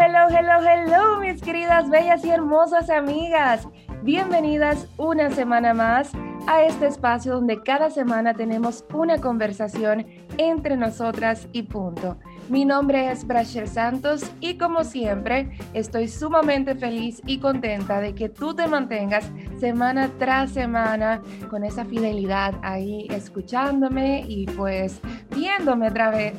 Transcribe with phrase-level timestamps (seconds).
[0.00, 3.68] hello, hello, hello, mis queridas, bellas y hermosas amigas.
[4.02, 6.10] Bienvenidas una semana más
[6.48, 10.04] a este espacio donde cada semana tenemos una conversación
[10.36, 12.18] entre nosotras y punto.
[12.48, 18.28] Mi nombre es Brachel Santos y como siempre estoy sumamente feliz y contenta de que
[18.28, 19.30] tú te mantengas
[19.60, 25.00] semana tras semana con esa fidelidad ahí escuchándome y pues
[25.34, 25.90] viéndome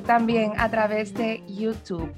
[0.06, 2.12] también a través de YouTube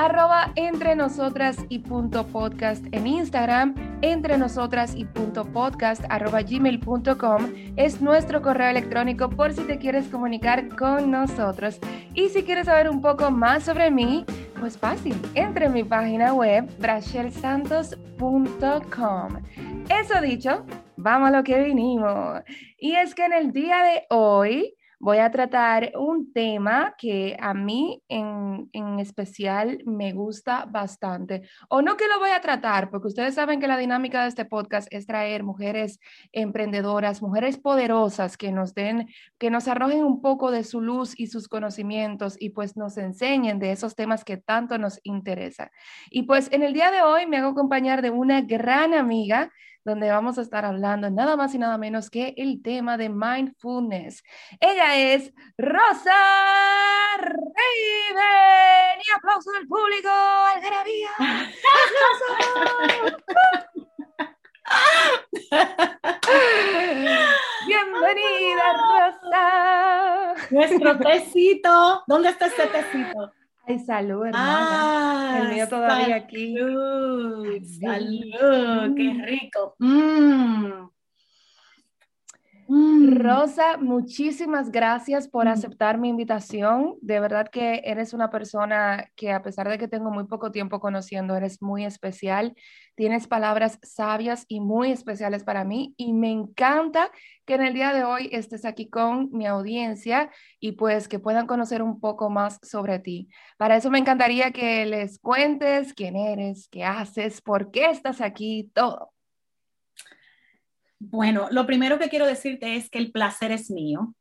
[0.00, 7.52] arroba entre nosotras y punto podcast en Instagram, entre nosotras y punto podcast arroba gmail.com
[7.76, 11.78] es nuestro correo electrónico por si te quieres comunicar con nosotros.
[12.14, 14.24] Y si quieres saber un poco más sobre mí,
[14.58, 19.42] pues fácil, entre en mi página web brachelsantos.com.
[19.90, 20.64] Eso dicho,
[20.96, 22.40] vamos a lo que vinimos.
[22.78, 27.54] Y es que en el día de hoy voy a tratar un tema que a
[27.54, 28.68] mí en,
[29.00, 31.48] especial me gusta bastante.
[31.70, 34.44] O no que lo voy a tratar, porque ustedes saben que la dinámica de este
[34.44, 35.98] podcast es traer mujeres
[36.32, 41.28] emprendedoras, mujeres poderosas que nos den, que nos arrojen un poco de su luz y
[41.28, 45.70] sus conocimientos y pues nos enseñen de esos temas que tanto nos interesan.
[46.10, 49.50] Y pues en el día de hoy me hago acompañar de una gran amiga
[49.84, 54.22] donde vamos a estar hablando nada más y nada menos que el tema de mindfulness.
[54.60, 56.12] Ella es Rosa
[57.18, 59.00] Raven.
[59.06, 61.10] Y aplauso del público, algarabía.
[67.66, 70.34] Bienvenida, Rosa.
[70.50, 72.02] Nuestro tecito.
[72.06, 73.32] ¿Dónde está ese tecito?
[73.70, 75.38] Ay, salud, hermana.
[75.42, 76.56] el mío todavía aquí.
[77.80, 79.76] Salud, qué rico.
[79.78, 80.89] Mm.
[82.72, 83.18] Mm.
[83.18, 85.48] Rosa, muchísimas gracias por mm.
[85.48, 86.94] aceptar mi invitación.
[87.00, 90.78] De verdad que eres una persona que a pesar de que tengo muy poco tiempo
[90.78, 92.54] conociendo, eres muy especial.
[92.94, 97.10] Tienes palabras sabias y muy especiales para mí y me encanta
[97.44, 100.30] que en el día de hoy estés aquí con mi audiencia
[100.60, 103.28] y pues que puedan conocer un poco más sobre ti.
[103.58, 108.70] Para eso me encantaría que les cuentes quién eres, qué haces, por qué estás aquí,
[108.74, 109.12] todo.
[111.02, 114.14] Bueno, lo primero que quiero decirte es que el placer es mío.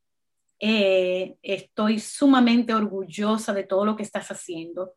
[0.62, 4.94] Eh, estoy sumamente orgullosa de todo lo que estás haciendo.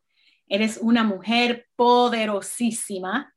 [0.47, 3.35] Eres una mujer poderosísima,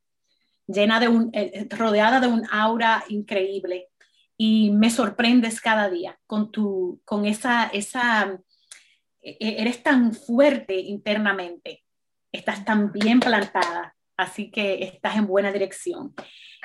[0.65, 3.89] llena de un, eh, eh, rodeada de un aura increíble
[4.37, 8.39] y me sorprendes cada día con tu, con esa, esa,
[9.21, 11.83] eres tan fuerte internamente,
[12.31, 16.13] estás tan bien plantada, así que estás en buena dirección.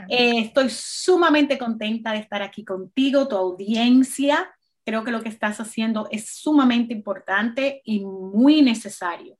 [0.09, 4.53] Eh, estoy sumamente contenta de estar aquí contigo, tu audiencia.
[4.85, 9.39] Creo que lo que estás haciendo es sumamente importante y muy necesario,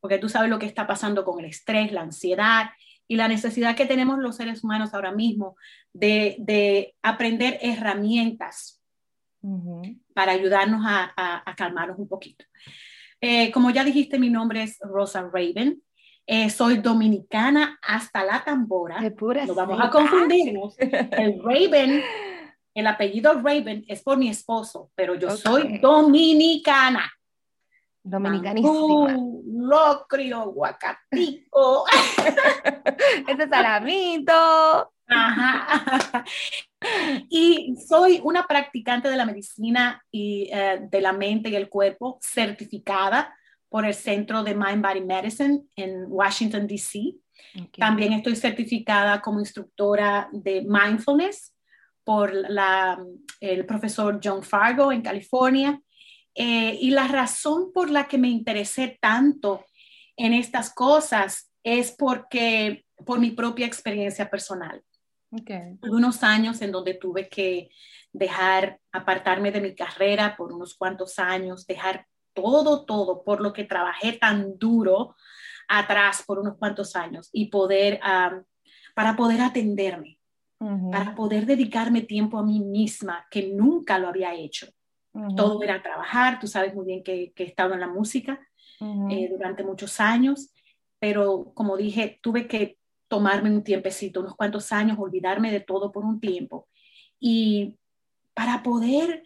[0.00, 2.70] porque tú sabes lo que está pasando con el estrés, la ansiedad
[3.06, 5.56] y la necesidad que tenemos los seres humanos ahora mismo
[5.92, 8.80] de, aprender herramientas
[10.14, 12.46] para ayudarnos a, calmarnos un poquito.
[13.20, 15.82] Eh, como ya dijiste, mi nombre es Rosa Raven.
[16.26, 18.98] Eh, soy dominicana hasta la tambora.
[19.46, 20.74] No vamos a confundirnos.
[20.78, 22.02] El Raven,
[22.74, 27.12] el apellido Raven es por mi esposo, pero yo soy dominicana.
[28.02, 29.16] Dominicanísima.
[29.46, 31.84] locrio, guacatico.
[33.28, 34.92] este salamito.
[35.06, 36.24] Ajá.
[37.28, 42.18] Y soy una practicante de la medicina y eh, de la mente y el cuerpo
[42.22, 43.34] certificada
[43.68, 47.16] por el Centro de Mind Body Medicine en Washington, D.C.
[47.76, 51.54] También estoy certificada como instructora de mindfulness
[52.04, 53.02] por la,
[53.40, 55.80] el profesor John Fargo en California.
[56.34, 59.64] Eh, y la razón por la que me interesé tanto
[60.16, 64.82] en estas cosas es porque por mi propia experiencia personal.
[65.30, 65.78] Okay.
[65.82, 67.70] Unos años en donde tuve que
[68.12, 73.64] dejar, apartarme de mi carrera por unos cuantos años, dejar todo, todo, por lo que
[73.64, 75.16] trabajé tan duro
[75.68, 78.00] atrás por unos cuantos años y poder,
[78.94, 80.18] para poder atenderme,
[80.90, 84.66] para poder dedicarme tiempo a mí misma, que nunca lo había hecho.
[85.36, 88.40] Todo era trabajar, tú sabes muy bien que, que he estado en la música
[89.10, 90.52] eh, durante muchos años,
[90.98, 92.78] pero como dije, tuve que
[93.08, 96.68] tomarme un tiempecito, unos cuantos años, olvidarme de todo por un tiempo.
[97.20, 97.76] Y
[98.34, 99.22] para poder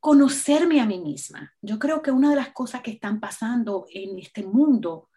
[0.00, 1.54] conocerme a mí misma.
[1.60, 5.10] Yo creo que una de las cosas que están pasando en este mundo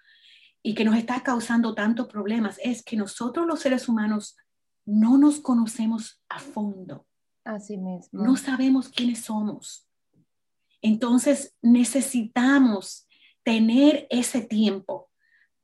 [0.63, 4.37] y que nos está causando tantos problemas es que nosotros los seres humanos
[4.85, 7.05] no nos conocemos a fondo.
[7.43, 8.23] Así mismo.
[8.23, 9.87] No sabemos quiénes somos.
[10.81, 13.07] Entonces necesitamos
[13.43, 15.11] tener ese tiempo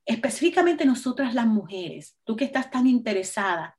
[0.07, 3.77] específicamente nosotras las mujeres, tú que estás tan interesada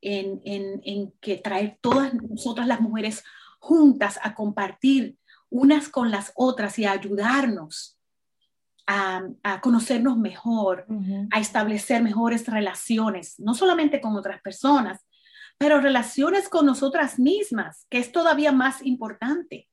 [0.00, 3.22] en, en, que traer todas nosotras las mujeres
[3.58, 5.16] juntas a compartir
[5.50, 7.98] unas con las otras y a ayudarnos
[8.86, 10.86] a, a conocernos mejor,
[11.30, 15.06] a establecer mejores relaciones, no solamente con otras personas,
[15.58, 19.68] pero relaciones con nosotras mismas, que es todavía más importante.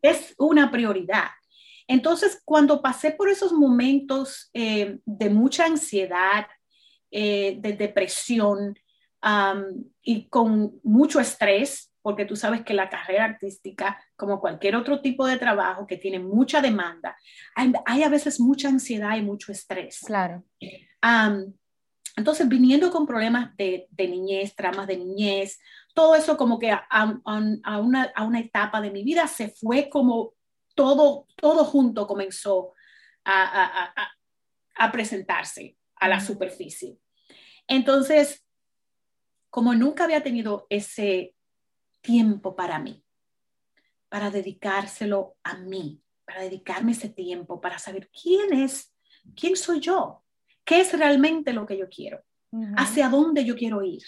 [0.00, 1.28] Es una prioridad.
[1.88, 6.46] Entonces, cuando pasé por esos momentos eh, de mucha ansiedad,
[7.10, 8.78] eh, de depresión
[10.02, 15.26] y con mucho estrés, porque tú sabes que la carrera artística, como cualquier otro tipo
[15.26, 17.16] de trabajo que tiene mucha demanda,
[17.54, 20.00] hay, a veces mucha ansiedad y mucho estrés.
[20.04, 20.44] Claro.
[22.16, 25.60] entonces, viniendo con problemas de, niñez, tramas de niñez,
[25.94, 30.34] todo eso como que a, una, a, una, etapa de mi vida se fue como
[30.74, 32.74] todo, todo junto comenzó
[33.24, 33.92] a,
[34.74, 36.98] a presentarse a la superficie.
[37.68, 38.44] Entonces,
[39.50, 41.34] como nunca había tenido ese
[42.02, 43.02] tiempo para mí,
[44.08, 48.94] para dedicárselo a mí, para dedicarme ese tiempo, para saber quién es,
[49.34, 50.22] quién soy yo,
[50.64, 52.22] qué es realmente lo que yo quiero,
[52.76, 54.02] hacia dónde yo quiero ir,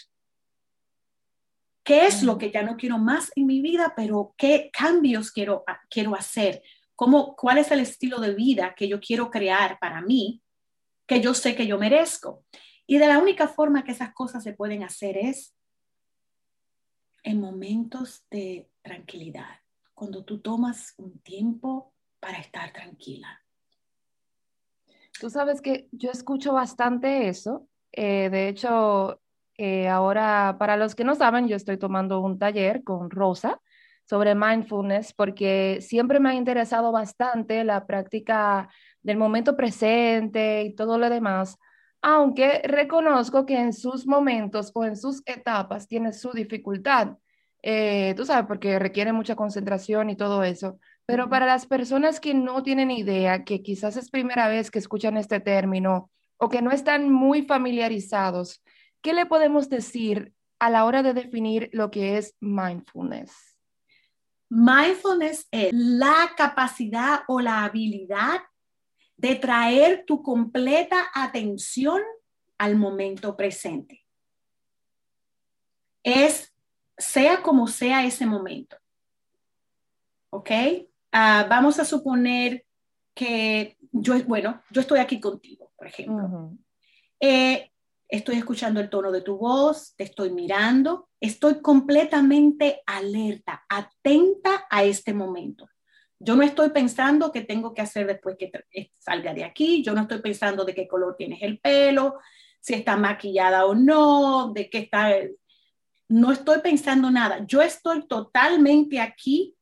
[1.83, 5.65] qué es lo que ya no quiero más en mi vida, pero qué cambios quiero,
[5.89, 6.63] quiero hacer,
[6.95, 10.43] cómo, cuál es el estilo de vida que yo quiero crear para mí,
[11.07, 12.45] que yo sé que yo merezco.
[12.87, 15.55] Y de la única forma que esas cosas se pueden hacer es
[17.25, 19.49] en momentos de tranquilidad,
[19.95, 23.43] cuando tú tomas un tiempo para estar tranquila.
[25.19, 27.67] Tú sabes que yo escucho bastante eso.
[27.93, 29.21] Eh, de hecho,
[29.57, 33.61] eh, ahora, para los que no saben, yo estoy tomando un taller con Rosa
[34.05, 38.69] sobre mindfulness porque siempre me ha interesado bastante la práctica
[39.03, 41.59] del momento presente y todo lo demás,
[42.07, 47.17] aunque reconozco que en sus momentos o en sus etapas tiene su dificultad.
[47.63, 50.79] Eh, tú sabes, porque requiere mucha concentración y todo eso.
[51.07, 55.17] Pero para las personas que no tienen idea, que quizás es primera vez que escuchan
[55.17, 58.63] este término o que no están muy familiarizados,
[59.01, 63.57] ¿qué le podemos decir a la hora de definir lo que es mindfulness?
[64.51, 68.43] Mindfulness es la capacidad o la habilidad
[69.25, 72.03] de traer tu completa atención
[72.59, 74.05] al momento presente.
[76.03, 76.55] Es
[76.99, 78.77] sea como sea ese momento.
[80.29, 80.51] ¿Ok?
[81.11, 82.67] Ah, vamos a suponer
[83.15, 86.53] que yo, bueno, yo estoy aquí contigo, por ejemplo.
[87.19, 87.73] Eh,
[88.07, 94.85] estoy escuchando el tono de tu voz, te estoy mirando, estoy completamente alerta, atenta a
[94.85, 95.67] este momento.
[96.25, 99.95] Yo no estoy pensando qué tengo que hacer después que eh, salga de aquí, yo
[99.95, 102.19] no estoy pensando de qué color tienes el pelo,
[102.61, 105.11] si está maquillada o no, de qué está,
[106.09, 109.55] no estoy pensando nada, yo estoy totalmente aquí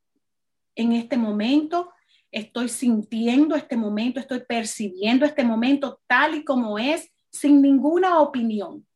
[0.76, 1.92] en este momento,
[2.30, 8.86] estoy sintiendo este momento, estoy percibiendo este momento tal y como es, sin ninguna opinión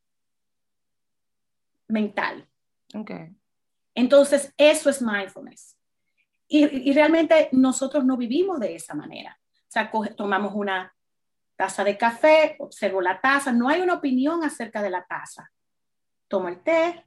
[1.88, 2.48] mental.
[2.94, 3.34] Okay.
[3.94, 5.75] Entonces, eso es mindfulness.
[6.48, 9.38] Y, realmente nosotros no vivimos de esa manera.
[9.52, 10.94] O sea, tomamos una
[11.56, 15.50] taza de café, observo la taza, no hay una opinión acerca de la taza.
[16.28, 17.04] Tomo el té.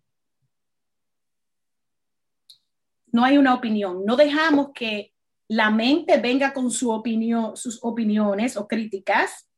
[3.11, 4.05] No hay una opinión.
[4.05, 5.13] No dejamos que
[5.47, 9.49] la mente venga con su opinión, sus opiniones o críticas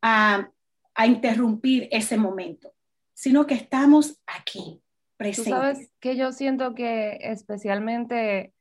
[0.00, 0.50] a,
[0.94, 2.72] a interrumpir ese momento,
[3.12, 4.82] sino que estamos aquí,
[5.16, 5.52] presentes.
[5.52, 8.54] Tú sabes que yo siento que especialmente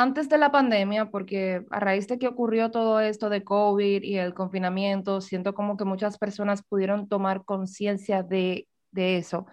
[0.00, 4.16] antes de la pandemia, porque a raíz de que ocurrió todo esto de COVID y
[4.16, 9.46] el confinamiento, siento como que muchas personas pudieron tomar conciencia de, de eso,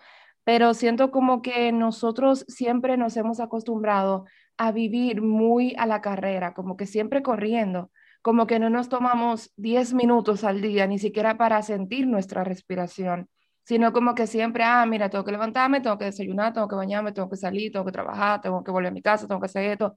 [0.43, 4.25] pero siento como que nosotros siempre nos hemos acostumbrado
[4.57, 9.51] a vivir muy a la carrera, como que siempre corriendo, como que no nos tomamos
[9.57, 13.29] 10 minutos al día, ni siquiera para sentir nuestra respiración,
[13.63, 17.11] sino como que siempre, ah, mira, tengo que levantarme, tengo que desayunar, tengo que bañarme,
[17.11, 19.71] tengo que salir, tengo que trabajar, tengo que volver a mi casa, tengo que hacer
[19.71, 19.95] esto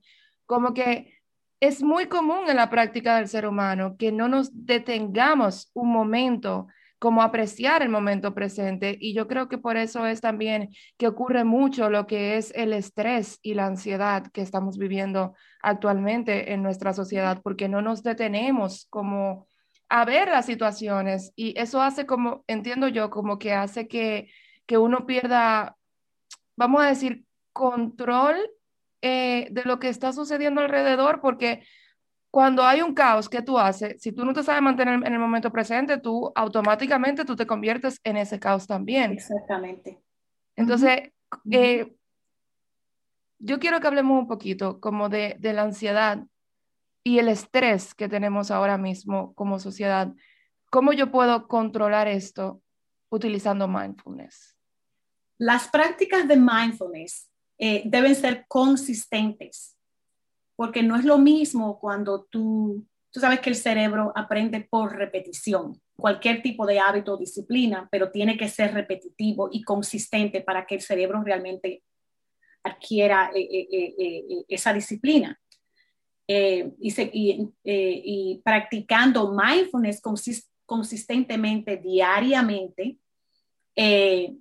[0.51, 1.13] como que
[1.61, 6.67] es muy común en la práctica del ser humano que no nos detengamos un momento
[6.99, 11.45] como apreciar el momento presente y yo creo que por eso es también que ocurre
[11.45, 16.91] mucho lo que es el estrés y la ansiedad que estamos viviendo actualmente en nuestra
[16.91, 19.47] sociedad porque no nos detenemos como
[19.87, 24.29] a ver las situaciones y eso hace como, entiendo yo, como que hace que,
[24.65, 25.77] que uno pierda,
[26.57, 28.35] vamos a decir, control
[29.01, 31.63] eh, de lo que está sucediendo alrededor, porque
[32.31, 34.01] cuando hay un caos, ¿qué tú haces?
[34.01, 37.99] Si tú no te sabes mantener en el momento presente, tú automáticamente tú te conviertes
[38.03, 39.11] en ese caos también.
[39.11, 39.99] Exactamente.
[40.55, 41.11] Entonces,
[41.51, 41.93] eh,
[43.39, 46.23] yo quiero que hablemos un poquito como de, de la ansiedad
[47.03, 50.13] y el estrés que tenemos ahora mismo como sociedad.
[50.69, 52.61] ¿Cómo yo puedo controlar esto
[53.09, 54.55] utilizando mindfulness?
[55.37, 57.30] Las prácticas de mindfulness
[57.63, 59.77] eh, deben ser consistentes,
[60.55, 65.79] porque no es lo mismo cuando tú, tú sabes que el cerebro aprende por repetición,
[65.95, 70.73] cualquier tipo de hábito o disciplina, pero tiene que ser repetitivo y consistente para que
[70.73, 71.83] el cerebro realmente
[72.63, 75.39] adquiera eh, eh, esa disciplina.
[76.27, 80.01] y, y, practicando mindfulness
[80.65, 82.97] consistentemente, diariamente,
[83.75, 84.31] es,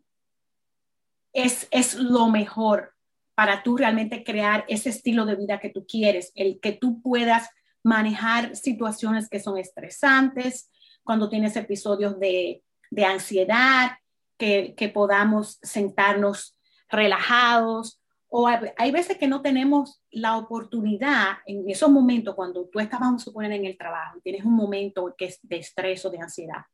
[1.70, 2.94] es lo mejor
[3.40, 7.48] para tú realmente crear ese estilo de vida que tú quieres, el que tú puedas
[7.82, 10.70] manejar situaciones que son estresantes,
[11.02, 13.92] cuando tienes episodios de, de ansiedad,
[14.36, 16.54] que, que, podamos sentarnos
[16.90, 18.02] relajados.
[18.28, 23.22] O hay veces que no tenemos la oportunidad en esos momentos cuando tú estás, vamos
[23.22, 26.66] a suponer, en el trabajo, tienes un momento que es de estrés o de ansiedad.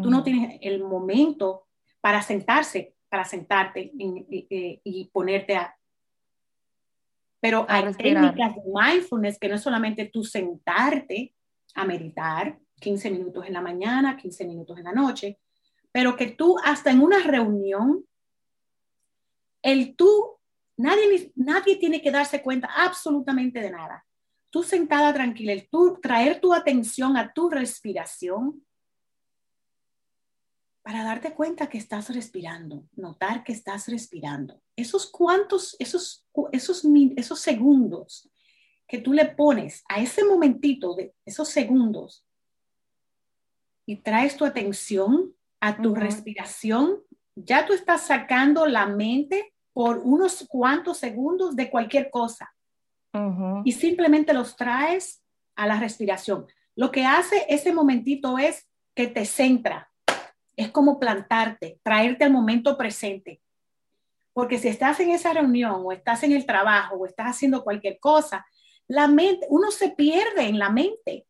[0.00, 1.66] Tú no tienes el momento
[2.00, 5.74] para sentarse, para sentarte y, y ponerte a,
[7.42, 11.34] pero hay técnicas de mindfulness que no es solamente tú sentarte
[11.74, 15.40] a meditar 15 minutos en la mañana, 15 minutos en la noche,
[15.90, 18.06] pero que tú hasta en una reunión,
[19.60, 20.38] el tú,
[20.76, 24.06] nadie, nadie tiene que darse cuenta absolutamente de nada.
[24.48, 28.64] Tú sentada tranquila, el tú traer tu atención a tu respiración
[30.82, 34.60] para darte cuenta que estás respirando, notar que estás respirando.
[34.76, 36.84] Esos cuantos, esos, esos,
[37.16, 38.28] esos segundos
[38.88, 42.26] que tú le pones a ese momentito de esos segundos
[43.86, 46.98] y traes tu atención a tu respiración,
[47.36, 52.52] ya tú estás sacando la mente por unos cuantos segundos de cualquier cosa
[53.64, 55.22] y simplemente los traes
[55.54, 56.46] a la respiración.
[56.74, 59.91] Lo que hace ese momentito es que te centra,
[60.56, 63.40] es como plantarte, traerte al momento presente.
[64.32, 67.98] Porque si estás en esa reunión o estás en el trabajo o estás haciendo cualquier
[68.00, 68.46] cosa,
[68.88, 71.26] la mente, uno se pierde en la mente.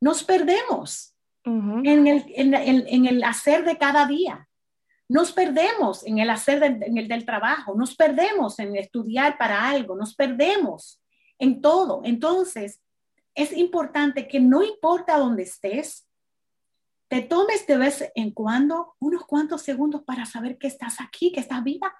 [0.00, 1.14] Nos perdemos
[1.44, 4.48] en, el, en, el, hacer de cada día.
[5.08, 9.94] Nos perdemos en el hacer en el del trabajo, nos perdemos en estudiar para algo,
[9.94, 11.00] nos perdemos
[11.38, 12.02] en todo.
[12.04, 12.80] Entonces,
[13.34, 16.05] es importante que no importa dónde estés,
[17.08, 21.40] te tomes de vez en cuando unos cuantos segundos para saber que estás aquí, que
[21.40, 21.94] estás viva.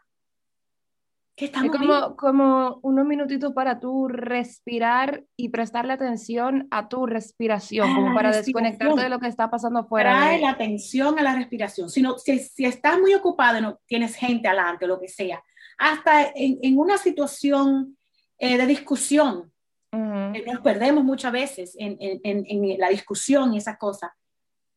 [1.37, 7.05] Que estamos es como, como unos minutitos para tú respirar y prestarle atención a tu
[7.05, 10.17] respiración, como para desconectarte de lo que está pasando afuera.
[10.17, 11.91] Trae la atención a la respiración.
[11.91, 15.43] Si, no, si, si estás muy ocupado, no tienes gente adelante, lo que sea,
[15.77, 17.99] hasta en, en una situación
[18.39, 19.53] eh, de discusión,
[19.93, 24.11] nos perdemos muchas veces en, en, en la discusión y esas cosas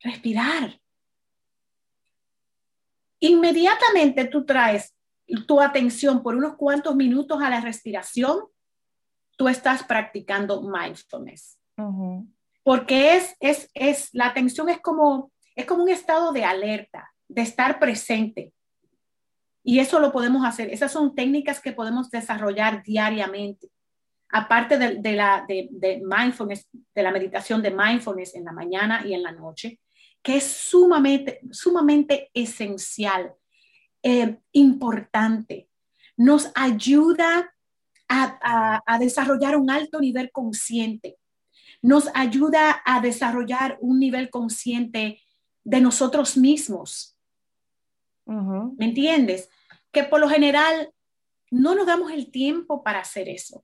[0.01, 0.79] respirar.
[3.19, 4.95] Inmediatamente tú traes
[5.45, 8.39] tu atención por unos cuantos minutos a la respiración,
[9.37, 11.57] tú estás practicando mindfulness.
[12.63, 17.41] Porque es, es, es, la atención es como, es como un estado de alerta, de
[17.41, 18.53] estar presente.
[19.63, 20.69] Y eso lo podemos hacer.
[20.73, 23.69] Esas son técnicas que podemos desarrollar diariamente.
[24.31, 29.05] Aparte de, de la de, de mindfulness, de la meditación de mindfulness en la mañana
[29.05, 29.79] y en la noche,
[30.21, 33.33] que es sumamente, sumamente esencial,
[34.03, 35.69] eh, importante.
[36.17, 37.55] Nos ayuda
[38.07, 41.17] a, a, desarrollar un alto nivel consciente.
[41.81, 45.21] Nos ayuda a desarrollar un nivel consciente
[45.63, 47.15] de nosotros mismos.
[48.25, 49.49] ¿Me entiendes?
[49.91, 50.91] Que por lo general
[51.51, 53.63] no nos damos el tiempo para hacer eso.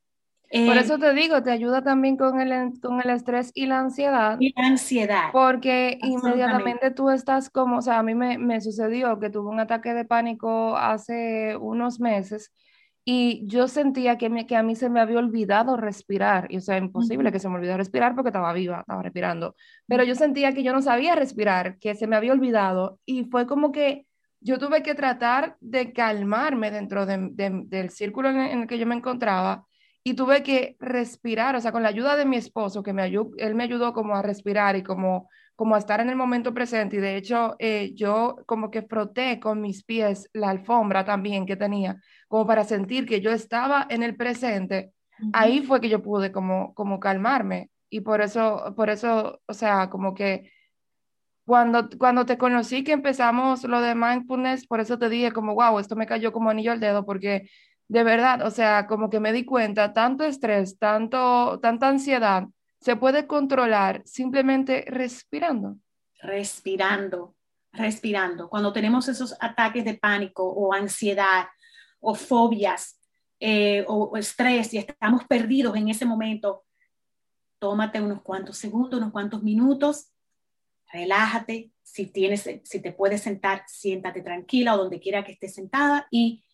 [0.65, 3.79] Por eh, eso te digo, te ayuda también con el, con el estrés y la
[3.79, 4.37] ansiedad.
[4.39, 5.29] Y la ansiedad.
[5.33, 9.59] Porque inmediatamente tú estás como, o sea, a mí me, me, sucedió que tuve un
[9.59, 12.53] ataque de pánico hace unos meses
[13.03, 16.47] y yo sentía que, me, que a mí se me había olvidado respirar.
[16.49, 19.55] Y o sea, imposible que se me olvidara respirar porque estaba viva, estaba respirando.
[19.87, 22.99] Pero yo sentía que yo no sabía respirar, que se me había olvidado.
[23.05, 24.07] Y fue como que
[24.39, 28.95] yo tuve que tratar de calmarme dentro de, del círculo en el que yo me
[28.95, 29.65] encontraba
[30.07, 33.31] y tuve que respirar, o sea, con la ayuda de mi esposo, que me ayudó,
[33.37, 36.97] él me ayudó como a respirar y como, como a estar en el momento presente.
[36.97, 41.55] Y de hecho, eh, yo como que froté con mis pies la alfombra también que
[41.55, 44.93] tenía, como para sentir que yo estaba en el presente.
[45.33, 47.71] Ahí fue que yo pude como, como calmarme.
[47.89, 50.51] Y por eso, por eso, o sea, como que
[51.45, 55.79] cuando, cuando te conocí que empezamos lo de mindfulness, por eso te dije como, wow,
[55.79, 57.49] esto me cayó como anillo al dedo, porque
[57.87, 62.47] de verdad, o sea, como que me di cuenta, tanto estrés, tanto, tanta ansiedad,
[62.79, 65.77] se puede controlar simplemente respirando.
[66.21, 67.35] Respirando,
[67.71, 68.49] respirando.
[68.49, 71.45] Cuando tenemos esos ataques de pánico o ansiedad
[71.99, 72.99] o fobias
[73.39, 76.63] eh, o estrés y estamos perdidos en ese momento,
[77.59, 80.11] tómate unos cuantos segundos, unos cuantos minutos
[80.95, 86.07] relájate, si, tienes, si te puedes sentar, siéntate tranquila o donde quiera que estés sentada
[86.09, 86.44] y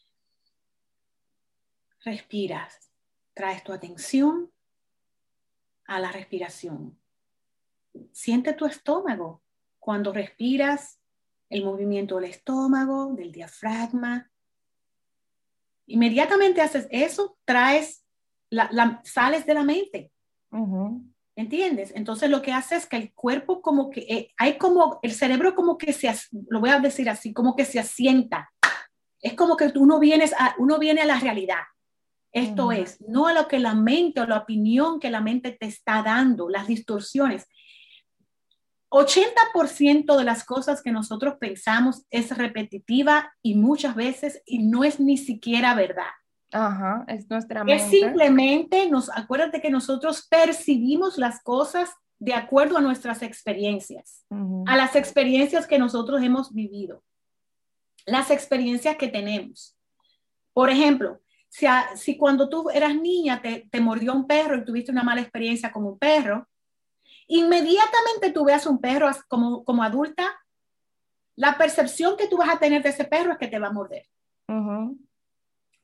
[2.04, 2.92] respiras.
[3.34, 4.52] Traes tu atención
[5.86, 6.98] a la respiración.
[8.12, 9.42] Siente tu estómago.
[9.80, 11.02] Cuando respiras,
[11.52, 14.32] el movimiento del estómago, del diafragma.
[15.86, 18.06] Inmediatamente haces eso, traes,
[18.50, 20.12] la, sales de la mente.
[21.36, 21.92] ¿Entiendes?
[21.96, 25.54] Entonces lo que hace es que el cuerpo como que, eh, hay como, el cerebro
[25.54, 26.14] como que se,
[26.50, 28.52] lo voy a decir así, como que se asienta.
[29.22, 31.62] Es como que uno, vienes a, uno viene a la realidad.
[32.32, 35.66] Esto es, no a lo que la mente o la opinión que la mente te
[35.66, 37.48] está dando, las distorsiones.
[38.90, 45.00] 80% de las cosas que nosotros pensamos es repetitiva y muchas veces y no es
[45.00, 46.12] ni siquiera verdad.
[46.52, 47.84] Ajá, es nuestra mente.
[47.84, 54.26] Es simplemente, nos, acuérdate que nosotros percibimos las cosas de acuerdo a nuestras experiencias,
[54.68, 57.04] a las experiencias que nosotros hemos vivido,
[58.06, 59.76] las experiencias que tenemos.
[60.54, 61.20] Por ejemplo,
[61.52, 65.20] si, si cuando tú eras niña te, te, mordió un perro y tuviste una mala
[65.20, 66.48] experiencia con un perro,
[67.28, 70.34] inmediatamente tú veas un perro como, como adulta,
[71.36, 73.74] la percepción que tú vas a tener de ese perro es que te va a
[73.74, 74.06] morder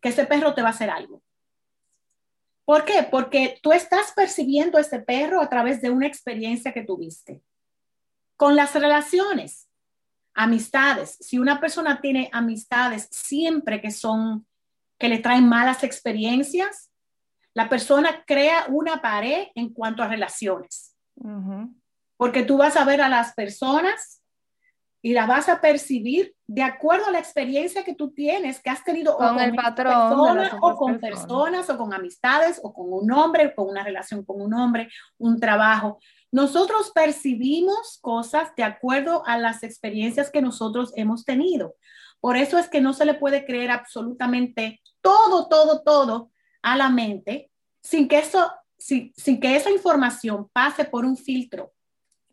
[0.01, 1.21] que ese perro te va a hacer algo.
[2.65, 3.07] ¿Por qué?
[3.09, 7.41] Porque tú estás percibiendo ese perro a través de una experiencia que tuviste.
[8.35, 9.69] Con las relaciones,
[10.33, 14.45] amistades, si una persona tiene amistades siempre que son,
[14.97, 16.89] que le traen malas experiencias,
[17.53, 20.95] la persona crea una pared en cuanto a relaciones.
[22.15, 24.21] Porque tú vas a ver a las personas
[25.01, 28.83] y la vas a percibir de acuerdo a la experiencia que tú tienes, que has
[28.83, 33.69] tenido con, el patrón o con personas o con amistades o con un hombre, con
[33.69, 35.99] una relación con un hombre, un trabajo.
[36.31, 41.75] Nosotros percibimos cosas de acuerdo a las experiencias que nosotros hemos tenido.
[42.19, 46.89] Por eso es que no se le puede creer absolutamente todo, todo, todo a la
[46.89, 47.51] mente
[47.81, 51.71] sin que eso, sin, sin que esa información pase por un filtro.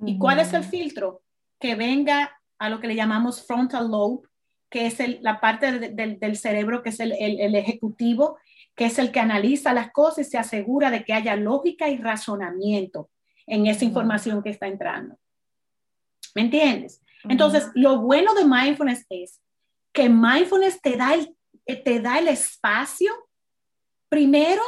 [0.04, 1.22] ¿Y cuál es el filtro?
[1.60, 4.28] Que venga a lo que le llamamos frontal lobe,
[4.74, 7.12] que es la parte del cerebro que es el,
[7.54, 8.38] ejecutivo,
[8.74, 11.96] que es el que analiza las cosas y se asegura de que haya lógica y
[11.96, 13.08] razonamiento
[13.46, 15.16] en esa información que está entrando.
[16.34, 17.00] ¿Me entiendes?
[17.28, 19.40] Entonces, lo bueno de mindfulness es
[19.94, 23.14] que mindfulness te da el, te da el espacio,
[24.08, 24.62] primero,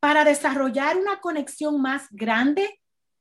[0.00, 2.80] para desarrollar una conexión más grande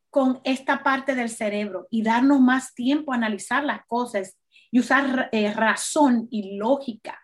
[0.10, 4.38] con esta parte del cerebro y darnos más tiempo a analizar las cosas
[4.72, 7.20] y usar eh, razón y lógica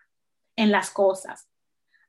[0.56, 1.48] en las cosas.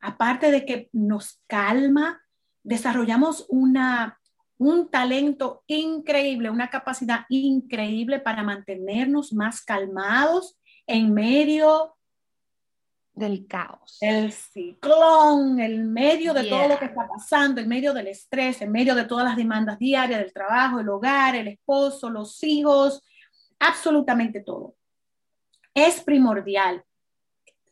[0.02, 2.22] Aparte de que nos calma,
[2.64, 4.20] desarrollamos una,
[4.58, 11.96] un talento increíble, una capacidad increíble para mantenernos más calmados en medio
[13.20, 13.98] del caos.
[14.02, 18.72] El ciclón, en medio de todo lo que está pasando, en medio del estrés, en
[18.72, 23.04] medio de todas las demandas diarias del trabajo, el hogar, el esposo, los hijos,
[23.60, 24.76] absolutamente todo.
[25.74, 26.84] Es primordial.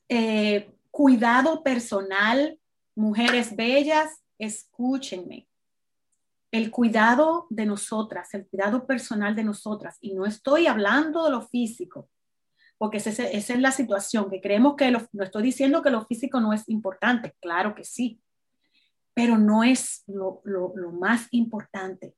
[0.10, 2.60] Eh, cuidado personal,
[2.96, 5.48] mujeres bellas, escúchenme.
[6.52, 11.42] El cuidado de nosotras, el cuidado personal de nosotras, y no estoy hablando de lo
[11.42, 12.10] físico,
[12.78, 16.40] porque esa, es la situación, que creemos que lo, no estoy diciendo que lo físico
[16.40, 18.20] no es importante, claro que sí,
[19.14, 20.42] pero no es lo,
[20.94, 22.14] más importante.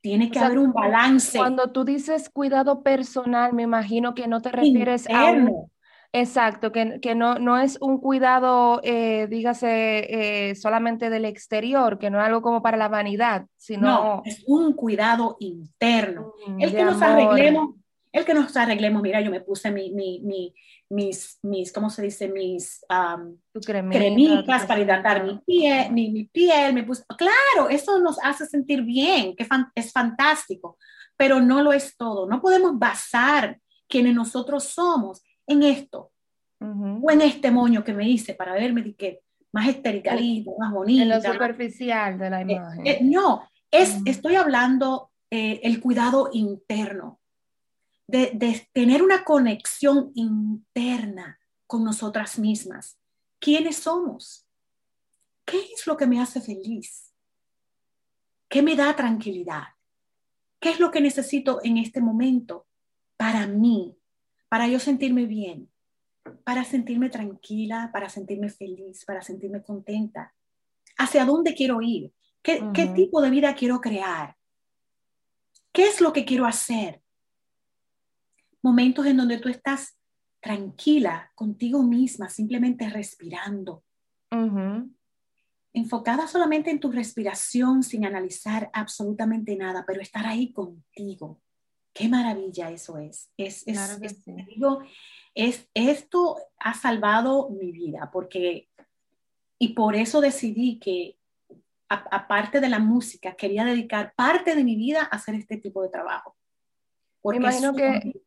[0.00, 1.36] Tiene que haber un balance.
[1.36, 5.68] Cuando tú dices cuidado personal, me imagino que no te refieres a un,
[6.12, 12.08] Exacto, que, que, no, no es un cuidado, eh, dígase, eh, solamente del exterior, que
[12.08, 13.86] no es algo como para la vanidad, sino...
[13.86, 16.32] No, es un cuidado interno.
[16.46, 17.74] Mm, el que nos arreglemos,
[18.18, 20.54] el que nos arreglemos, mira, yo me puse mi, mi, mi,
[20.88, 22.28] mis, mis, ¿cómo se dice?
[22.28, 22.84] Mis
[23.64, 28.82] cremitas para hidratar mi piel, mi, mi, piel, me puse, claro, eso nos hace sentir
[28.82, 30.78] bien, que es fantástico,
[31.16, 32.26] pero no lo es todo.
[32.26, 36.12] No podemos basar quienes nosotros somos en esto,
[36.58, 39.20] o en este moño que me hice para verme de que
[39.52, 41.02] más estericalito, más bonito.
[41.02, 42.86] En lo superficial de la eh, imagen.
[42.86, 47.20] Eh, no, Es, Estoy hablando eh, el cuidado interno,
[48.06, 52.98] de, de tener una conexión interna con nosotras mismas.
[53.38, 54.46] ¿Quiénes somos?
[55.44, 57.12] ¿Qué es lo que me hace feliz?
[58.48, 59.64] ¿Qué me da tranquilidad?
[60.60, 62.66] ¿Qué es lo que necesito en este momento
[63.16, 63.96] para mí,
[64.48, 65.70] para yo sentirme bien,
[66.44, 70.34] para sentirme tranquila, para sentirme feliz, para sentirme contenta?
[70.98, 72.12] ¿Hacia dónde quiero ir?
[72.42, 74.36] ¿Qué, ¿Qué tipo de vida quiero crear?
[75.72, 77.02] ¿Qué es lo que quiero hacer?
[78.62, 79.98] Momentos en donde tú estás
[80.40, 83.82] tranquila contigo misma, simplemente respirando.
[85.72, 91.40] Enfocada solamente en tu respiración sin analizar absolutamente nada, pero estar ahí contigo.
[91.92, 93.30] Qué maravilla eso es.
[93.36, 93.64] Es,
[95.34, 98.68] es, esto ha salvado mi vida porque,
[99.58, 101.18] y por eso decidí que
[101.88, 105.88] aparte de la música, quería dedicar parte de mi vida a hacer este tipo de
[105.88, 106.36] trabajo.
[107.20, 108.22] Porque me imagino que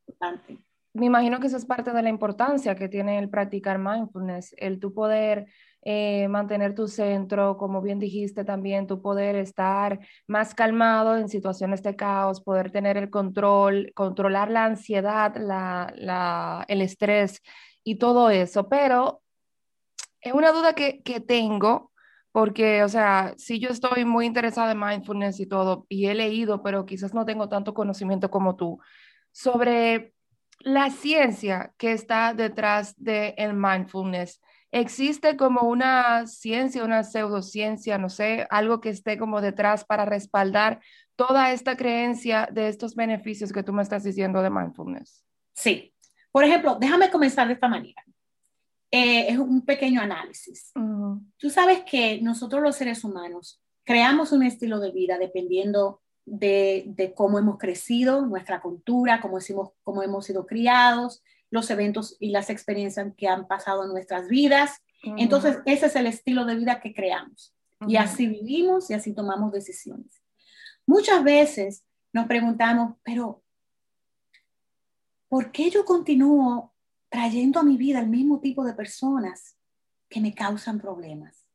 [0.94, 4.80] me imagino que eso es parte de la importancia que tiene el practicar mindfulness, el
[4.80, 5.48] tu poder
[5.82, 11.84] eh, mantener tu centro, como bien dijiste también, tu poder estar más calmado en situaciones
[11.84, 17.42] de caos, poder tener el control, controlar la ansiedad, la, el estrés
[17.84, 18.68] y todo eso.
[18.68, 19.22] Pero
[20.22, 21.92] es una duda que, que tengo
[22.32, 26.62] porque, o sea, sí yo estoy muy interesada en mindfulness y todo, y he leído,
[26.62, 28.80] pero quizás no tengo tanto conocimiento como tú,
[29.40, 30.14] sobre
[30.60, 34.42] la ciencia que está detrás del el mindfulness.
[34.70, 40.82] ¿Existe como una ciencia, una pseudociencia, no sé, algo que esté como detrás para respaldar
[41.16, 45.24] toda esta creencia de estos beneficios que tú me estás diciendo de mindfulness?
[45.54, 45.94] Sí.
[46.34, 48.04] Por ejemplo, déjame comenzar de esta manera.
[48.92, 50.74] Eh, es un pequeño análisis.
[51.38, 57.40] Tú sabes que nosotros los seres humanos creamos un estilo de vida dependiendo de, cómo
[57.40, 63.12] hemos crecido, nuestra cultura, cómo, hemos, cómo hemos sido criados, los eventos y las experiencias
[63.18, 64.82] que han pasado en nuestras vidas.
[65.18, 67.56] Entonces, ese es el estilo de vida que creamos.
[67.88, 70.22] Y así vivimos y así tomamos decisiones.
[70.86, 73.42] Muchas veces nos preguntamos, pero
[75.30, 76.74] ¿por qué yo continúo
[77.08, 79.58] trayendo a mi vida el mismo tipo de personas
[80.10, 81.46] que me causan problemas?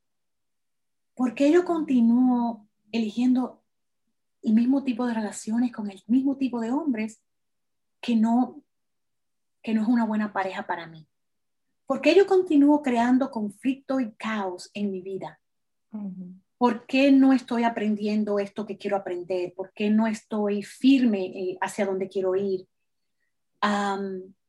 [1.13, 3.64] ¿Por qué yo continúo eligiendo
[4.45, 7.21] el mismo tipo de relaciones con el mismo tipo de hombres
[8.01, 8.61] que no,
[9.61, 11.07] que no es una buena pareja para mí?
[11.85, 15.39] ¿Por qué yo continúo creando conflicto y caos en mi vida?
[16.57, 19.53] ¿Por qué no estoy aprendiendo esto que quiero aprender?
[19.55, 22.67] ¿Por qué no estoy firme eh, hacia donde quiero ir?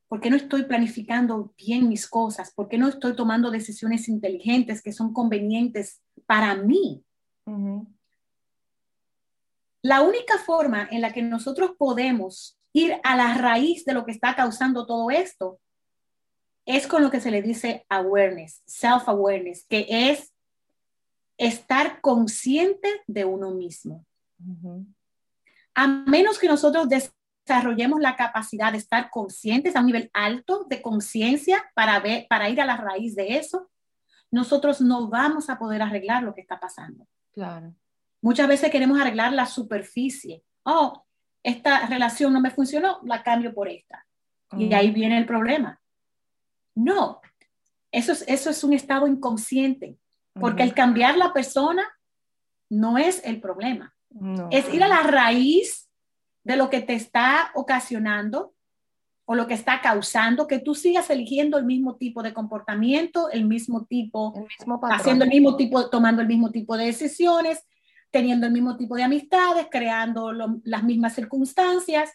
[0.07, 2.53] ¿Por qué no estoy planificando bien mis cosas?
[2.53, 7.03] ¿Por qué no estoy tomando decisiones inteligentes que son convenientes para mí?
[9.87, 14.11] La única forma en la que nosotros podemos ir a la raíz de lo que
[14.11, 15.61] está causando todo esto
[16.65, 20.33] es con lo que se le dice awareness, self-awareness, que es
[21.37, 24.05] estar consciente de uno mismo.
[25.73, 30.81] A menos que nosotros desarrollemos la capacidad de estar conscientes a un nivel alto de
[30.81, 33.69] conciencia para, ver, para ir a la raíz de eso,
[34.31, 37.07] nosotros no vamos a poder arreglar lo que está pasando.
[37.31, 37.73] Claro.
[38.21, 40.43] Muchas veces queremos arreglar la superficie.
[40.63, 41.05] Oh,
[41.43, 44.05] esta relación no me funcionó, la cambio por esta.
[44.57, 45.81] Y ahí viene el problema.
[46.75, 47.21] No,
[47.91, 49.97] eso es, eso es un estado inconsciente,
[50.33, 51.87] porque el cambiar la persona
[52.69, 53.93] no es el problema.
[54.51, 55.89] Es ir a la raíz
[56.43, 58.53] de lo que te está ocasionando
[59.25, 63.45] o lo que está causando que tú sigas eligiendo el mismo tipo de comportamiento, el
[63.45, 64.33] mismo tipo,
[64.89, 67.65] haciendo el mismo tipo, tomando el mismo tipo de decisiones,
[68.17, 72.09] teniendo el mismo tipo de amistades, creando las mismas circunstancias.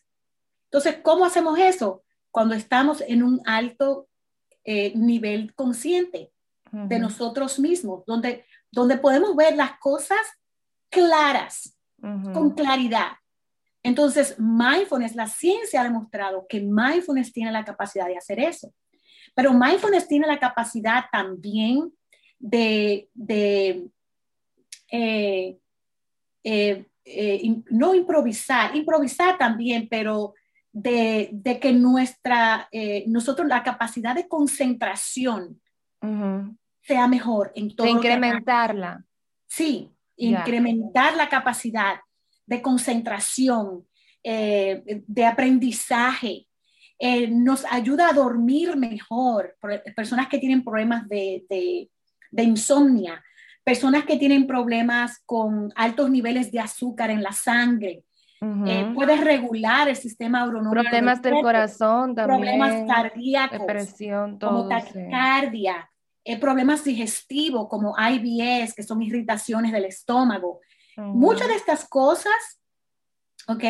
[0.65, 2.03] Entonces, ¿cómo hacemos eso?
[2.33, 4.09] Cuando estamos en un alto
[4.65, 6.33] eh, nivel consciente
[6.73, 10.19] de nosotros mismos, donde, donde podemos ver las cosas
[10.89, 11.79] claras,
[12.35, 13.13] con claridad.
[13.85, 18.75] Entonces, mindfulness, la ciencia ha demostrado que mindfulness tiene la capacidad de hacer eso.
[19.37, 21.93] Pero mindfulness tiene la capacidad también
[22.41, 23.09] de,
[24.91, 25.59] eh,
[26.45, 30.35] eh, eh, no improvisar, improvisar también, pero
[30.73, 32.69] de, que nuestra,
[33.07, 35.61] nosotros la capacidad de concentración
[36.81, 37.87] sea mejor en todo.
[37.87, 39.05] De incrementarla.
[39.47, 41.97] sí, incrementar la capacidad
[42.47, 43.87] de concentración,
[44.23, 46.47] eh, de aprendizaje.
[46.99, 49.57] Eh, nos ayuda a dormir mejor.
[49.97, 51.45] Personas que tienen problemas de,
[52.31, 53.23] de, insomnia,
[53.65, 58.05] personas que tienen problemas con altos niveles de azúcar en la sangre.
[58.67, 60.83] Eh, puede regular el sistema agronómico.
[60.83, 62.41] Problemas del, corazón también.
[62.41, 63.59] Problemas cardíacos.
[63.61, 64.51] Depresión, todo.
[64.51, 65.89] Como taquicardia.
[66.25, 70.61] Eh, problemas digestivos como IBS, que son irritaciones del estómago.
[70.97, 72.61] Muchas de estas cosas,
[73.49, 73.65] ¿ok?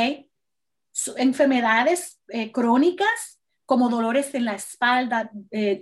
[1.16, 5.30] enfermedades eh, crónicas como dolores en la espalda,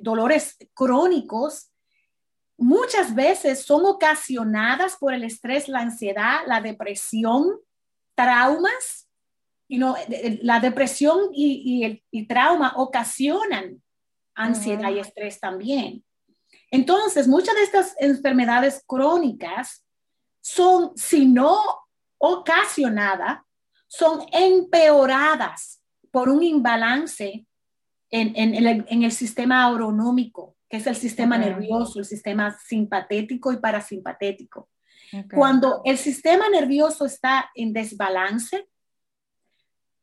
[0.02, 1.69] dolores crónicos,
[2.60, 7.58] muchas veces son ocasionadas por el estrés, la ansiedad, la depresión,
[8.14, 9.08] traumas.
[9.66, 9.96] y no
[10.42, 13.82] la depresión y, el, y trauma ocasionan
[14.34, 16.04] ansiedad y estrés también.
[16.70, 19.84] Entonces, muchas de estas enfermedades crónicas
[20.40, 21.58] son, si no
[22.18, 23.40] ocasionadas,
[23.88, 27.46] son empeoradas por un imbalance
[28.10, 34.70] en, en, el, sistema autonómico que es el sistema nervioso, el sistema simpatético y parasimpatético.
[35.34, 38.68] Cuando el sistema nervioso está en desbalance,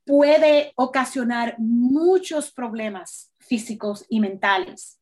[0.05, 4.99] puede ocasionar muchos problemas físicos y mentales,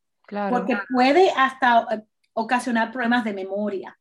[0.50, 2.02] porque puede hasta eh,
[2.34, 3.98] ocasionar problemas de memoria,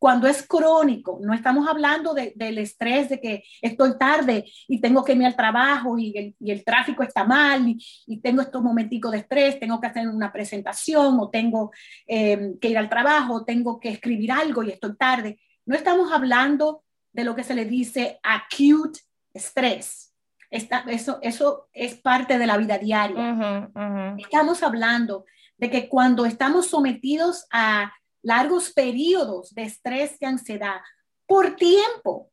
[0.00, 5.12] cuando es crónico, no estamos hablando del estrés de que estoy tarde y tengo que
[5.12, 9.78] irme al trabajo y el, tráfico está mal y, tengo estos momenticos de estrés, tengo
[9.78, 11.70] que hacer una presentación o tengo
[12.06, 15.38] em, que ir al trabajo, tengo que escribir algo y estoy tarde.
[15.66, 16.82] No estamos hablando
[17.12, 19.00] de lo que se le dice acute
[19.34, 20.14] stress.
[20.50, 23.68] eso, eso es parte de la vida diaria.
[24.16, 25.26] Estamos hablando
[25.58, 30.80] de que cuando estamos sometidos a largos periodos de estrés y ansiedad
[31.26, 32.30] por tiempo.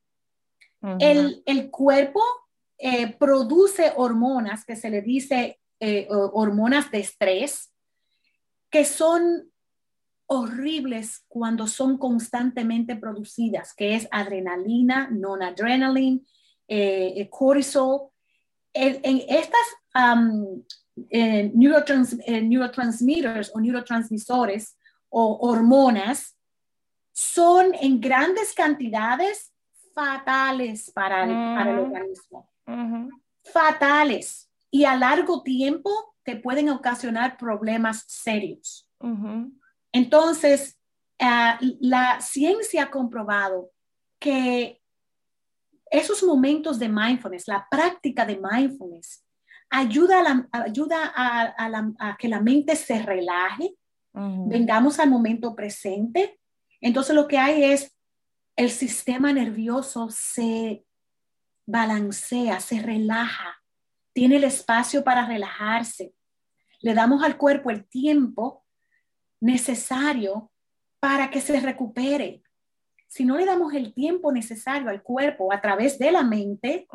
[0.99, 2.21] el, cuerpo
[2.77, 7.73] eh, produce hormonas que se le dice eh, hormonas de estrés,
[8.69, 9.51] que son
[10.27, 16.21] horribles cuando son constantemente producidas, que es adrenalina, non-adrenaline,
[16.67, 18.11] eh, cortisol.
[18.73, 19.67] En, estas
[21.11, 24.77] neurotransmitters o neurotransmisores
[25.09, 26.37] o hormonas
[27.13, 29.53] son en grandes cantidades
[29.93, 31.79] fatales para el, mm.
[31.79, 32.51] organismo.
[33.51, 34.51] Fatales.
[34.69, 35.89] Y a largo tiempo
[36.23, 38.87] te pueden ocasionar problemas serios.
[39.91, 40.77] Entonces,
[41.19, 43.71] ah, la ciencia ha comprobado
[44.19, 44.81] que
[45.89, 49.25] esos momentos de mindfulness, la práctica de mindfulness,
[49.69, 53.76] ayuda, a, ayuda a que la mente se relaje,
[54.47, 56.39] vengamos al momento presente.
[56.81, 57.95] Entonces lo que hay es
[58.55, 60.83] el sistema nervioso se
[61.67, 63.61] balancea, se relaja,
[64.13, 66.13] tiene el espacio para relajarse.
[66.79, 68.65] Le damos al cuerpo el tiempo
[69.39, 70.51] necesario
[70.99, 72.41] para que se recupere.
[73.07, 76.87] Si no le damos el tiempo necesario al cuerpo a través de la mente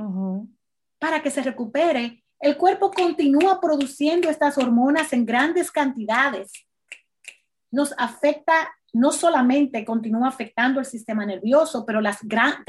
[0.98, 6.66] para que se recupere, el cuerpo continúa produciendo estas hormonas en grandes cantidades
[7.72, 8.52] nos afecta,
[8.92, 12.18] no solamente continúa afectando el sistema nervioso, pero las,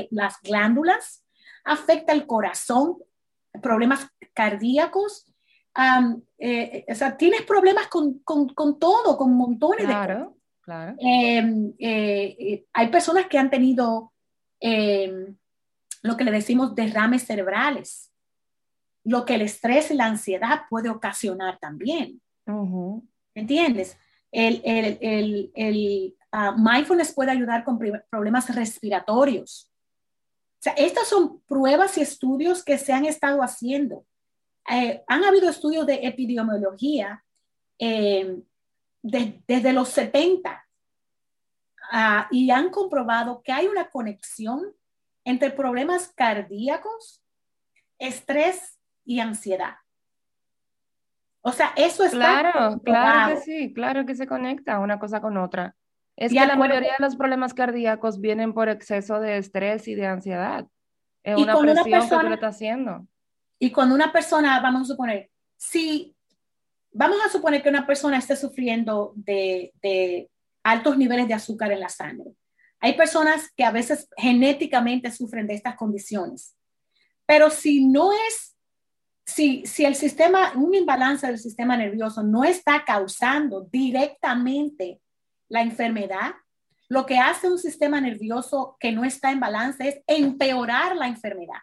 [0.10, 1.24] las glándulas,
[1.64, 2.98] afecta el corazón,
[3.62, 5.28] problemas cardíacos.
[6.40, 8.24] Eh, o sea, tienes problemas con,
[8.80, 10.28] todo, con montones de cosas.
[10.62, 10.96] Claro.
[11.00, 14.14] Em, eh, eh, hay personas que han tenido
[14.62, 15.36] em,
[16.02, 18.14] lo que le decimos derrames cerebrales,
[19.04, 22.22] lo que el estrés y la ansiedad puede ocasionar también.
[23.36, 23.98] ¿Entiendes?
[24.34, 29.72] El, el, el, ah, mindfulness puede ayudar con problemas respiratorios.
[30.60, 34.06] O sea, estas son pruebas y estudios que se han estado haciendo.
[34.72, 37.24] Eh, han habido estudios de epidemiología
[37.78, 38.42] eh,
[39.02, 40.66] desde los 70
[41.92, 44.74] ah, y han comprobado que hay una conexión
[45.26, 47.22] entre problemas cardíacos,
[48.00, 49.76] estrés y ansiedad.
[51.46, 55.38] O sea, eso es Claro, claro que sí, claro que se conecta una cosa con
[55.38, 55.76] otra.
[56.16, 60.06] Es que la mayoría de los problemas cardíacos vienen por exceso de estrés y de
[60.08, 60.68] ansiedad.
[61.22, 63.08] Es una presión que tú le estás haciendo.
[63.60, 66.16] Y cuando una persona, vamos a suponer, si
[66.92, 70.30] vamos a suponer que una persona esté sufriendo de, de
[70.64, 72.32] altos niveles de azúcar en la sangre.
[72.80, 76.56] Hay personas que a veces genéticamente sufren de estas condiciones.
[77.26, 78.53] Pero si no es
[79.26, 85.02] si, el sistema, un imbalance del sistema nervioso no está causando directamente
[85.50, 86.34] la enfermedad,
[86.90, 91.60] lo que hace un sistema nervioso que no está en balance es empeorar la enfermedad.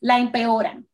[0.00, 0.86] La empeoran.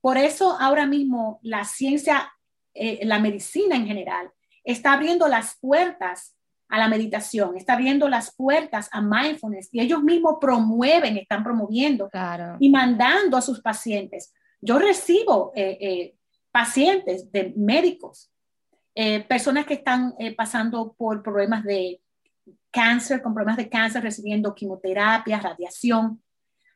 [0.00, 2.32] Por eso ahora mismo la ciencia,
[2.74, 4.30] eh, la medicina en general,
[4.64, 6.36] está abriendo las puertas
[6.72, 12.08] a la meditación, está abriendo las puertas a mindfulness y ellos mismos promueven, están promoviendo
[12.58, 14.32] y mandando a sus pacientes.
[14.58, 16.14] Yo recibo eh, eh,
[16.50, 18.32] pacientes de médicos,
[18.94, 22.00] eh, personas que están pasando por problemas de
[22.70, 26.22] cáncer, con problemas de cáncer, recibiendo quimioterapia, radiación.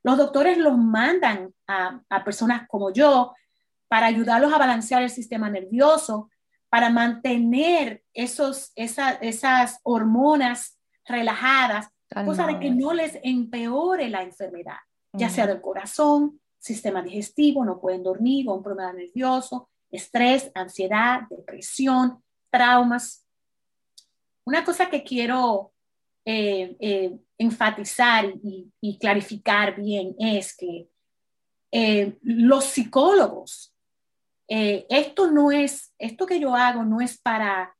[0.02, 3.32] Los doctores los mandan a, a personas como yo
[3.88, 6.28] para ayudarlos a balancear el sistema nervioso,
[6.68, 11.88] para mantener esos, esas hormonas relajadas,
[12.24, 14.78] cosa de que no les empeore la enfermedad,
[15.12, 21.22] ya sea del corazón, sistema digestivo, no pueden dormir, o un problema nervioso, estrés, ansiedad,
[21.30, 23.24] depresión, traumas.
[24.44, 25.72] Una cosa que quiero
[26.24, 30.88] eh, eh, enfatizar y, clarificar bien es que
[31.70, 33.75] eh, los psicólogos
[34.48, 37.72] eh, esto no es, esto que yo hago no es para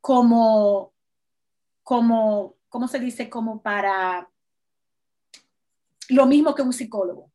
[0.00, 0.92] como,
[1.82, 3.28] como, ¿cómo se dice?
[3.28, 4.28] Como para
[6.08, 7.30] lo mismo que un psicólogo.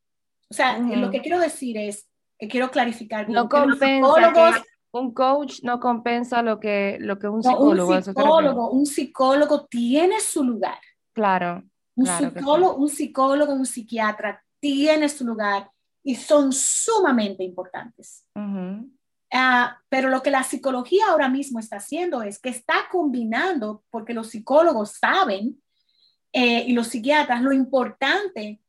[0.50, 2.08] O sea, lo que quiero decir es,
[2.40, 3.30] que quiero clarificar.
[3.30, 7.94] No compensa un coach no compensa lo que, lo que un psicólogo.
[7.94, 10.80] un psicólogo, un psicólogo tiene su lugar.
[11.14, 11.64] Claro.
[11.96, 15.70] Un, psicólogo, un psicólogo, un psiquiatra tiene su lugar
[16.08, 18.26] y son sumamente importantes.
[19.34, 24.14] Ah, pero lo que la psicología ahora mismo está haciendo es que está combinando, porque
[24.14, 25.62] los psicólogos saben
[26.32, 28.62] eh, y los psiquiatras lo importante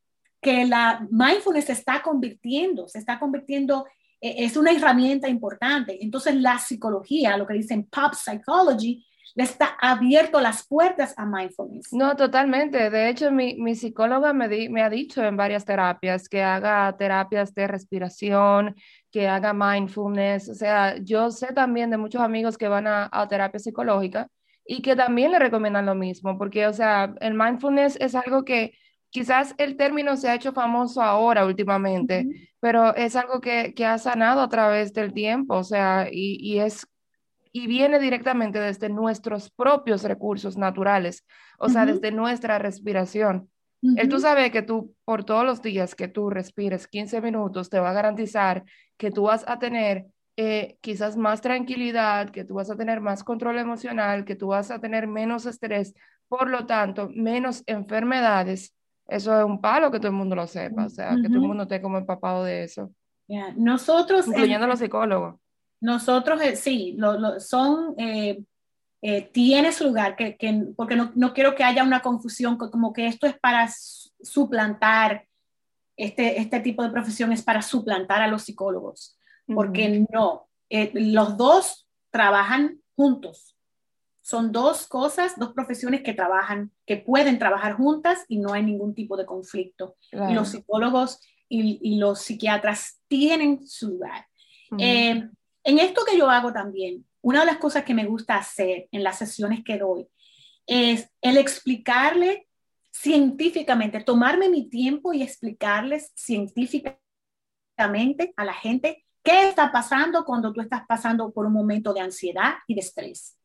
[0.42, 3.86] que la mindfulness se está convirtiendo, se está convirtiendo,
[4.20, 5.96] eh, es una herramienta importante.
[6.02, 11.92] Entonces la psicología, lo que dicen pop psychology, le está abierto las puertas a mindfulness.
[11.92, 12.90] No, totalmente.
[12.90, 17.54] De hecho, mi, mi psicóloga me, me ha dicho en varias terapias que haga terapias
[17.54, 18.74] de respiración,
[19.10, 20.48] que haga mindfulness.
[20.48, 24.28] O sea, yo sé también de muchos amigos que van a, a terapia psicológica
[24.66, 28.74] y que también le recomiendan lo mismo, porque, o sea, el mindfulness es algo que
[29.10, 33.96] quizás el término se ha hecho famoso ahora últimamente, pero es algo que, que, ha
[33.96, 36.86] sanado a través del tiempo, o sea, y, y es
[37.58, 41.26] y viene directamente desde nuestros propios recursos naturales,
[41.58, 43.50] o sea, desde nuestra respiración.
[43.96, 47.80] El tú sabes que tú, por todos los días que tú respires 15 minutos, te
[47.80, 48.64] va a garantizar
[48.96, 53.24] que tú vas a tener eh, quizás más tranquilidad, que tú vas a tener más
[53.24, 55.94] control emocional, que tú vas a tener menos estrés,
[56.28, 58.72] por lo tanto, menos enfermedades.
[59.08, 61.48] Eso es un palo que todo el mundo lo sepa, o sea, que todo el
[61.48, 62.92] mundo esté como empapado de eso.
[63.56, 64.28] Nosotros...
[64.28, 65.40] Incluyendo los psicólogos.
[65.80, 68.42] Nosotros, eh, sí, lo, son, eh,
[69.00, 70.36] eh, tiene su lugar, que,
[70.76, 73.68] porque no, no, quiero que haya una confusión, como que esto es para
[74.20, 75.26] suplantar,
[75.96, 80.48] este, este tipo de profesión es para suplantar a los psicólogos, porque no,
[80.94, 83.56] los dos trabajan juntos.
[84.20, 88.94] Son dos cosas, dos profesiones que trabajan, que pueden trabajar juntas y no hay ningún
[88.94, 89.96] tipo de conflicto.
[90.12, 94.26] Y los psicólogos y, y, los psiquiatras tienen su lugar.
[95.68, 99.02] En esto que yo hago también, una de las cosas que me gusta hacer en
[99.02, 100.08] las sesiones que doy
[100.66, 102.48] es el explicarle
[102.90, 110.62] científicamente, tomarme mi tiempo y explicarles científicamente a la gente qué está pasando cuando tú
[110.62, 113.36] estás pasando por un momento de ansiedad y de estrés.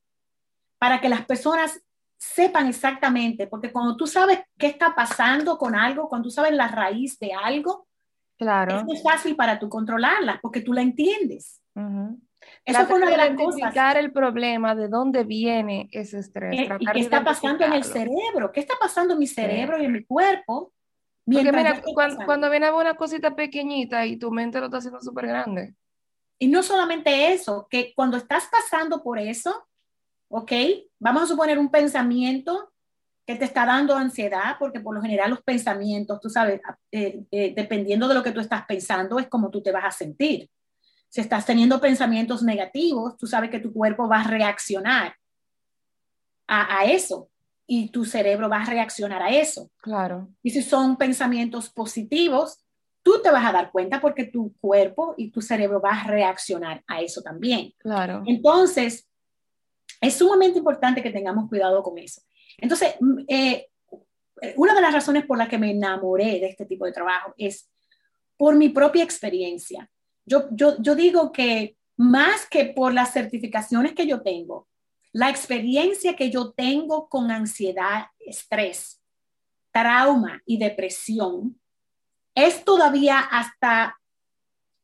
[0.78, 1.78] Para que las personas
[2.18, 6.70] sepan exactamente, porque cuando tú sabes qué está pasando con algo, cuando tú sabes la
[6.70, 7.86] raíz de algo,
[8.38, 8.78] claro.
[8.78, 11.60] es muy fácil para tú controlarla, porque tú la entiendes.
[12.66, 16.52] Eso fue una de las identificar el problema, de dónde viene ese estrés.
[16.52, 18.52] ¿Qué, ¿Y qué está pasando en el cerebro?
[18.52, 20.74] ¿Qué está pasando en mi cerebro y en mi cuerpo?
[21.26, 25.28] Porque mira, cuando, cuando, viene una cosita pequeñita y tu mente lo está haciendo súper
[25.28, 25.74] grande.
[26.38, 29.68] Y no solamente eso, que cuando estás pasando por eso,
[30.28, 30.52] ¿ok?
[31.00, 32.74] Vamos a suponer un pensamiento
[33.26, 36.60] que te está dando ansiedad, porque por lo general los pensamientos, tú sabes,
[36.92, 39.92] eh, eh, dependiendo de lo que tú estás pensando, es como tú te vas a
[39.92, 40.50] sentir.
[41.13, 45.15] Si estás teniendo pensamientos negativos, tú sabes que tu cuerpo va a reaccionar
[46.47, 47.30] a, eso
[47.67, 49.69] y tu cerebro va a reaccionar a eso.
[49.77, 50.29] Claro.
[50.42, 52.65] Y si son pensamientos positivos,
[53.04, 56.83] tú te vas a dar cuenta porque tu cuerpo y tu cerebro va a reaccionar
[56.88, 57.75] a eso también.
[57.77, 58.23] Claro.
[58.25, 59.08] Entonces,
[60.02, 62.23] es sumamente importante que tengamos cuidado con eso.
[62.58, 63.67] Entonces, mm, eh,
[64.56, 67.69] una de las razones por las que me enamoré de este tipo de trabajo es
[68.35, 69.88] por mi propia experiencia
[70.26, 74.67] yo, yo, digo que más que por las certificaciones que yo tengo,
[75.12, 79.02] la experiencia que yo tengo con ansiedad, estrés,
[79.71, 81.60] trauma y depresión
[82.36, 84.00] es todavía hasta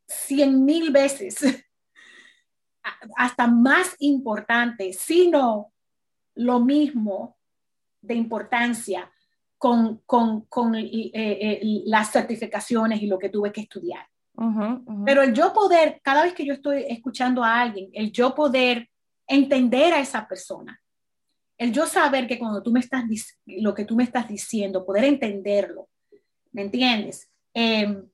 [0.08, 1.38] cien mil veces
[3.18, 5.74] hasta más importante, sino
[6.36, 7.38] lo mismo
[8.02, 9.12] de importancia
[9.58, 14.08] con, con, con eh, eh, las certificaciones y lo que tuve que estudiar.
[15.06, 18.90] Pero el yo poder, cada vez que yo estoy escuchando a alguien, el yo poder
[19.28, 20.80] entender a esa persona,
[21.58, 23.04] el yo saber que cuando tú me estás,
[23.46, 25.90] lo que tú me estás diciendo, poder entenderlo,
[26.54, 27.30] ¿me entiendes?
[27.54, 28.08] Em,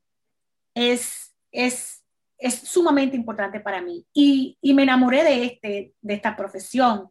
[0.73, 2.03] es, es,
[2.39, 4.03] es sumamente importante para mí.
[4.11, 7.09] Y, y, me enamoré de, este, de esta profesión,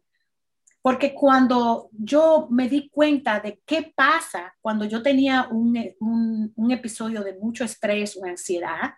[0.81, 6.71] porque cuando yo me di cuenta de qué pasa cuando yo tenía un, un, un
[6.71, 8.93] episodio de mucho estrés o ansiedad,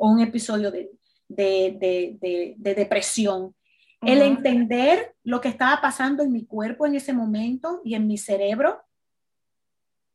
[0.00, 0.90] o un episodio de,
[1.28, 3.54] de, de, de depresión,
[4.00, 8.16] el entender lo que estaba pasando en mi cuerpo en ese momento y en mi
[8.16, 8.82] cerebro.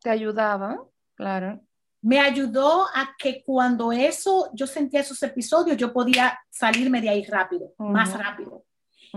[0.01, 0.83] Te ayudaba,
[1.13, 1.61] claro.
[2.01, 7.23] Me ayudó a que cuando eso, yo sentía esos episodios, yo podía salirme de ahí
[7.23, 8.65] rápido, más rápido.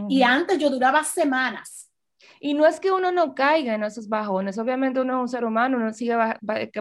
[0.08, 1.88] Y antes yo duraba semanas
[2.40, 5.44] y no es que uno no caiga en esos bajones, obviamente uno es un ser
[5.44, 6.16] humano, uno sigue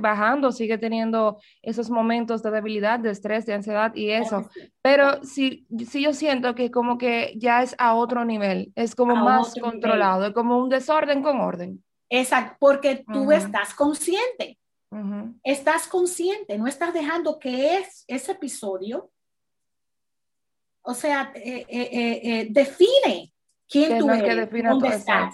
[0.01, 4.49] bajando, sigue teniendo esos momentos de debilidad, de estrés, de ansiedad y eso,
[4.81, 9.15] pero sí, sí yo siento que como que ya es a otro nivel, es como
[9.15, 11.83] más controlado, es como un desorden con orden.
[12.09, 14.57] Exacto, porque tú estás consciente,
[15.43, 19.11] estás consciente, no estás dejando que es, ese episodio,
[20.89, 21.89] o sea, eh, eh,
[22.23, 23.33] eh, define
[23.69, 25.33] quién tú eres, dónde estás.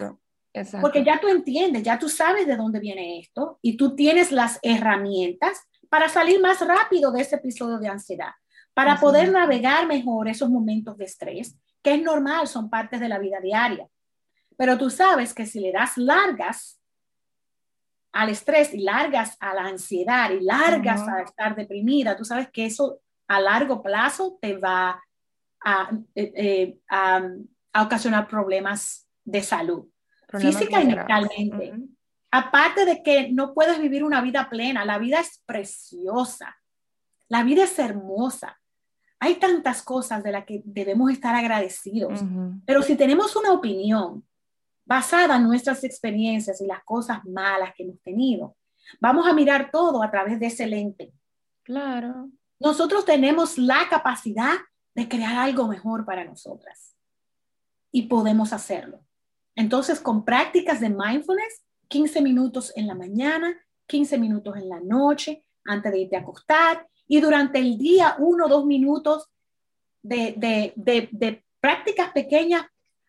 [0.82, 4.60] Porque ya tú entiendes, ya tú sabes de dónde viene esto y tú tienes las
[4.62, 8.32] herramientas para salir más rápido de ese episodio de ansiedad,
[8.74, 13.20] para poder navegar mejor esos momentos de estrés, que es normal, son partes de la
[13.20, 13.88] vida diaria.
[14.58, 16.80] Pero tú sabes que si le das largas
[18.12, 22.66] al estrés y largas a la ansiedad y largas a estar deprimida, tú sabes que
[22.66, 25.02] eso a largo plazo te va
[25.66, 27.28] a, eh, eh, a
[27.74, 29.88] a ocasionar problemas de salud,
[30.30, 31.74] física y mentalmente.
[32.32, 36.56] Aparte de que no puedes vivir una vida plena, la vida es preciosa,
[37.28, 38.60] la vida es hermosa.
[39.20, 42.22] Hay tantas cosas de las que debemos estar agradecidos,
[42.66, 44.26] pero si tenemos una opinión
[44.86, 48.58] basada en nuestras experiencias y las cosas malas que hemos tenido,
[49.00, 51.14] vamos a mirar todo a través de ese lente.
[51.64, 52.30] Claro.
[52.60, 54.56] Nosotros tenemos la capacidad
[54.94, 56.93] de crear algo mejor para nosotras
[57.94, 59.00] y podemos hacerlo.
[59.56, 63.56] Entonces, con prácticas de mindfulness, 15 minutos en la mañana,
[63.88, 68.48] 15 minutos en la noche, antes de irte a acostar, y durante el día, uno
[68.48, 69.30] o dos minutos
[70.02, 72.66] de, de, de, prácticas pequeñas,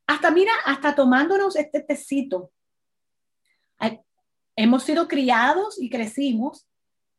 [0.06, 2.52] hasta mira, hasta tomándonos este tecito.
[4.56, 6.64] Hemos sido criados y crecimos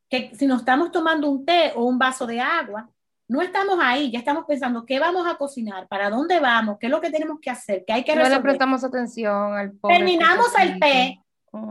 [0.09, 2.89] que si nos estamos tomando un té o un vaso de agua,
[3.27, 6.91] no estamos ahí, ya estamos pensando qué vamos a cocinar, para dónde vamos, qué es
[6.91, 8.31] lo que tenemos que hacer, qué hay que resolver.
[8.31, 11.19] No le prestamos atención al Terminamos el té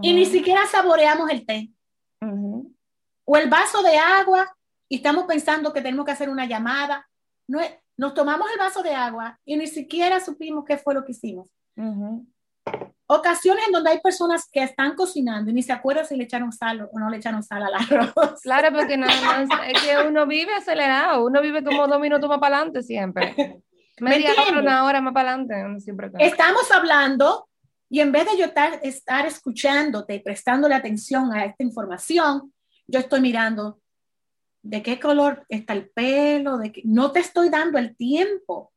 [0.02, 1.70] y ni siquiera saboreamos el té.
[3.26, 4.56] O el vaso de agua
[4.88, 7.08] y estamos pensando que tenemos que hacer una llamada.
[7.46, 7.60] No,
[7.96, 11.48] nos tomamos el vaso de agua y ni siquiera supimos qué fue lo que hicimos
[13.06, 16.52] ocasiones en donde hay personas que están cocinando y ni se acuerdan si le echaron
[16.52, 18.40] sal o no le echaron sal al arroz.
[18.42, 22.56] Claro, porque no, es que uno vive acelerado, uno vive como dos minutos más para
[22.56, 23.34] adelante siempre.
[24.00, 25.80] Media hora, una hora más para adelante.
[25.80, 27.48] Siempre Estamos hablando
[27.88, 32.52] y en vez de yo estar, estar escuchándote, prestándole atención a esta información,
[32.86, 33.80] yo estoy mirando
[34.62, 38.72] de qué color está el pelo, de que no te estoy dando el tiempo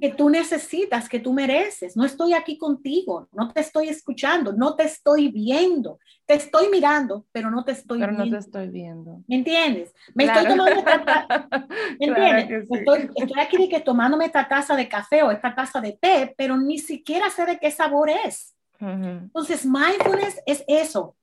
[0.00, 1.96] que tú necesitas, que tú mereces.
[1.96, 5.98] No estoy aquí contigo, no te estoy escuchando, no te estoy viendo.
[6.26, 8.26] Te estoy mirando, pero no te estoy pero viendo.
[8.26, 9.22] no te estoy viendo.
[9.26, 9.92] ¿Me entiendes?
[10.14, 11.48] Me estoy tomando esta
[11.98, 12.68] ¿Me entiendes?
[12.70, 16.34] estoy, estoy, aquí de que tomándome esta taza de café o esta taza de té,
[16.36, 18.54] pero ni siquiera sé de qué sabor es.
[18.80, 21.16] Entonces, mindfulness es eso.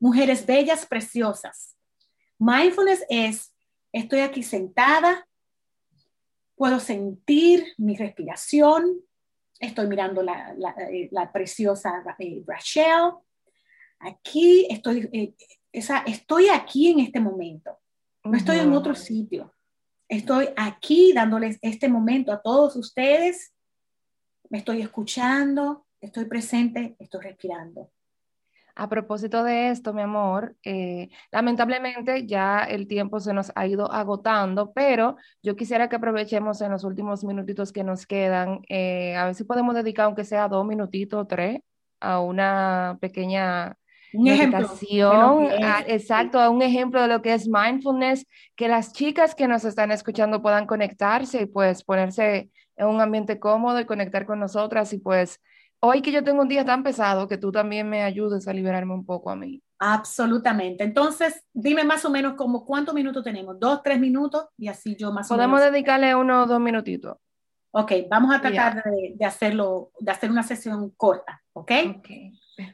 [0.00, 1.76] Mujeres bellas, preciosas.
[2.38, 3.52] Mindfulness es,
[3.92, 5.27] estoy aquí sentada,
[6.58, 9.00] Puedo sentir mi respiración.
[9.60, 13.12] Estoy mirando la, la, eh, preciosa eh, Rachel.
[14.00, 15.34] Aquí estoy, eh,
[15.72, 17.78] esa, estoy aquí en este momento.
[18.24, 19.54] No estoy en otro sitio.
[20.08, 23.54] Estoy aquí dándoles este momento a todos ustedes.
[24.50, 27.92] Me estoy escuchando, estoy presente, estoy respirando.
[28.80, 33.90] A propósito de esto, mi amor, eh, lamentablemente ya el tiempo se nos ha ido
[33.90, 39.24] agotando, pero yo quisiera que aprovechemos en los últimos minutitos que nos quedan, eh, a
[39.24, 41.58] ver si podemos dedicar, aunque sea dos minutitos o tres,
[41.98, 43.76] a una pequeña
[44.12, 45.48] un meditación,
[45.88, 49.90] exacto, a un ejemplo de lo que es mindfulness, que las chicas que nos están
[49.90, 54.98] escuchando puedan conectarse y pues ponerse en un ambiente cómodo y conectar con nosotras y
[54.98, 55.40] pues
[55.80, 58.94] hoy que yo tengo un día tan pesado, que tú también me ayudes a liberarme
[58.94, 59.62] un poco a mí.
[59.78, 60.82] Absolutamente.
[60.84, 65.12] Entonces, dime más o menos como cuántos minutos tenemos, dos, tres minutos y así yo
[65.12, 65.50] más o menos.
[65.50, 67.16] Podemos dedicarle unos dos minutitos.
[67.70, 71.70] Ok, vamos a tratar de, hacerlo, de hacer una sesión corta, ¿ok?
[71.98, 72.08] Ok,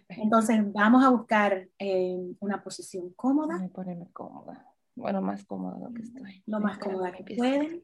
[0.08, 3.56] Entonces, vamos a buscar eh, una posición cómoda.
[3.56, 4.66] Voy a ponerme cómoda.
[4.94, 6.42] Bueno, más cómoda lo que estoy.
[6.46, 7.82] Lo más cómoda que pueden.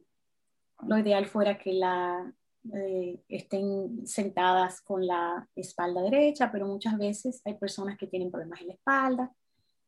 [0.87, 2.33] Lo ideal fuera que la
[2.75, 8.61] eh, estén sentadas con la espalda derecha, pero muchas veces hay personas que tienen problemas
[8.61, 9.35] en la espalda.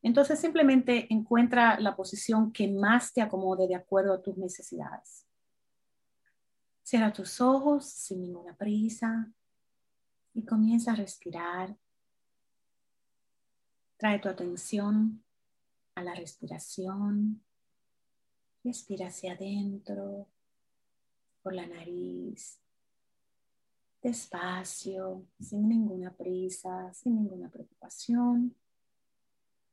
[0.01, 5.27] Entonces simplemente encuentra la posición que más te acomode de acuerdo a tus necesidades.
[6.83, 9.31] Cierra tus ojos sin ninguna prisa
[10.33, 11.77] y comienza a respirar.
[13.99, 15.23] Trae tu atención
[15.95, 17.45] a la respiración.
[18.64, 20.27] Respira hacia adentro
[21.43, 22.62] por la nariz
[24.03, 28.55] despacio, sin ninguna prisa, sin ninguna preocupación,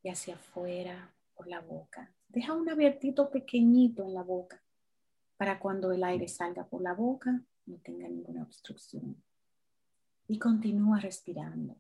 [0.03, 2.13] y hacia afuera por la boca.
[2.27, 4.61] Deja un abiertito pequeñito en la boca
[5.35, 9.23] para cuando el aire salga por la boca no tenga ninguna obstrucción.
[10.27, 11.75] Y continúa respirando.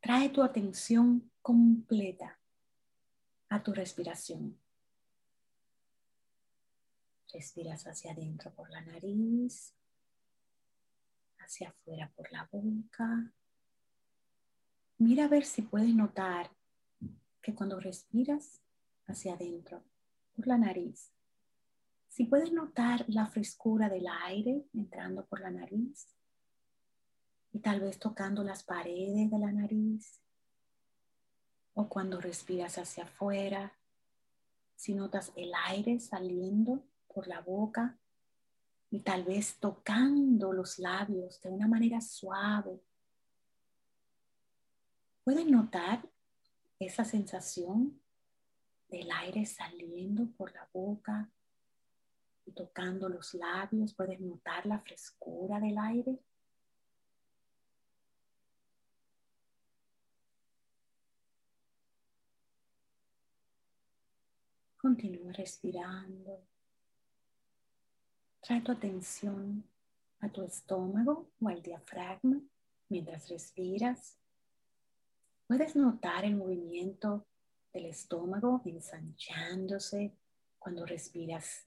[0.00, 2.38] Trae tu atención completa
[3.48, 4.58] a tu respiración.
[7.32, 9.75] Respiras hacia adentro por la nariz
[11.46, 13.32] hacia afuera por la boca.
[14.98, 16.50] Mira a ver si puedes notar
[17.40, 18.60] que cuando respiras
[19.06, 19.84] hacia adentro
[20.34, 21.12] por la nariz,
[22.08, 26.08] si puedes notar la frescura del aire entrando por la nariz
[27.52, 30.20] y tal vez tocando las paredes de la nariz.
[31.74, 33.78] O cuando respiras hacia afuera,
[34.74, 37.98] si notas el aire saliendo por la boca
[38.90, 42.80] y tal vez tocando los labios de una manera suave.
[45.24, 46.08] ¿Pueden notar
[46.78, 48.00] esa sensación
[48.88, 51.30] del aire saliendo por la boca
[52.44, 53.92] y tocando los labios?
[53.94, 56.18] ¿Puedes notar la frescura del aire?
[64.78, 66.46] Continúa respirando.
[68.46, 69.64] Trae tu atención
[70.20, 72.40] a tu estómago o al diafragma
[72.88, 74.20] mientras respiras.
[75.48, 77.26] Puedes notar el movimiento
[77.72, 80.16] del estómago ensanchándose
[80.60, 81.64] cuando respiras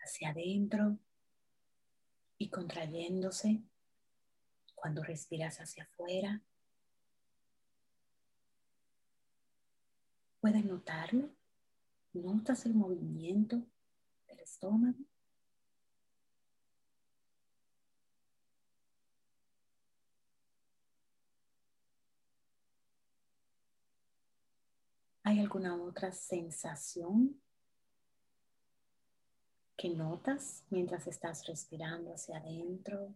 [0.00, 0.98] hacia adentro
[2.36, 3.62] y contrayéndose
[4.74, 6.42] cuando respiras hacia afuera.
[10.40, 11.30] ¿Puedes notarlo?
[12.12, 13.62] ¿Notas el movimiento
[14.26, 14.98] del estómago?
[25.28, 27.38] ¿Hay alguna otra sensación
[29.76, 33.14] que notas mientras estás respirando hacia adentro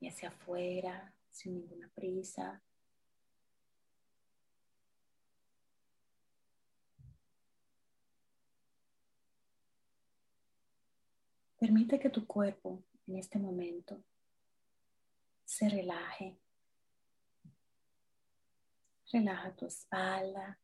[0.00, 2.62] y hacia afuera sin ninguna prisa?
[11.58, 14.04] Permite que tu cuerpo en este momento
[15.46, 16.38] se relaje.
[19.10, 20.60] Relaja tu espalda,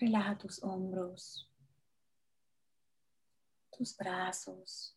[0.00, 1.48] Relaja tus hombros,
[3.70, 4.96] tus brazos,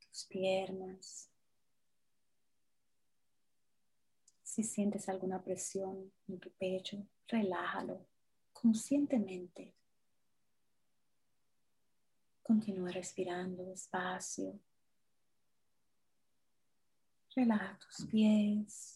[0.00, 1.30] tus piernas.
[4.42, 8.06] Si sientes alguna presión en tu pecho, relájalo
[8.54, 9.74] conscientemente.
[12.42, 14.58] Continúa respirando despacio.
[17.34, 18.95] Relaja tus pies,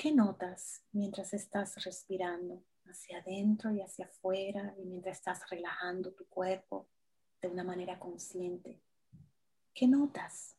[0.00, 6.24] ¿Qué notas mientras estás respirando hacia adentro y hacia afuera y mientras estás relajando tu
[6.24, 6.88] cuerpo
[7.42, 8.80] de una manera consciente?
[9.74, 10.56] ¿Qué notas?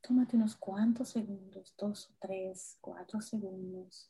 [0.00, 4.08] Tómate unos cuantos segundos, dos o tres, cuatro segundos,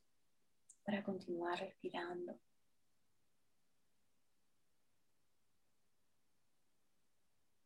[0.84, 2.38] para continuar respirando.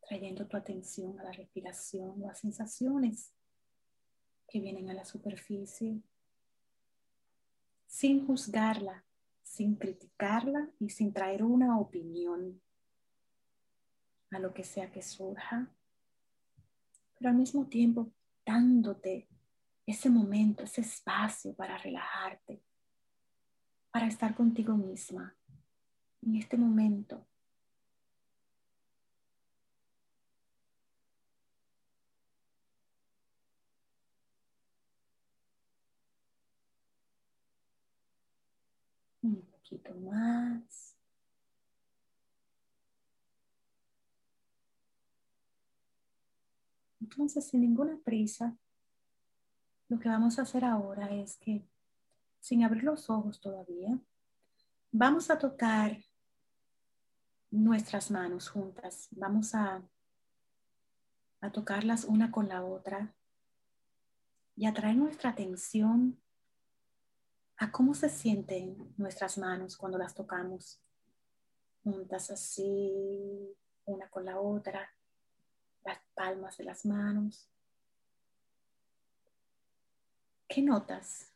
[0.07, 3.33] Trayendo tu atención a la respiración o a sensaciones
[4.47, 6.01] que vienen a la superficie,
[7.87, 9.05] sin juzgarla,
[9.41, 12.61] sin criticarla y sin traer una opinión
[14.31, 15.71] a lo que sea que surja,
[17.17, 18.11] pero al mismo tiempo
[18.45, 19.27] dándote
[19.85, 22.61] ese momento, ese espacio para relajarte,
[23.91, 25.35] para estar contigo misma
[26.21, 27.25] en este momento.
[39.21, 39.41] Un
[39.73, 40.95] poquito más.
[47.01, 48.55] Entonces, sin ninguna prisa,
[49.89, 51.67] lo que vamos a hacer ahora es que,
[52.39, 53.99] sin abrir los ojos todavía,
[54.91, 55.97] vamos a tocar
[57.51, 59.07] nuestras manos juntas.
[59.11, 59.81] Vamos a,
[61.41, 63.13] a tocarlas una con la otra
[64.55, 66.22] y atraer nuestra atención
[67.57, 70.79] a cómo se sienten nuestras manos cuando las tocamos
[71.83, 74.89] juntas así, una con la otra,
[75.83, 77.49] las palmas de las manos.
[80.47, 81.31] ¿Qué notas?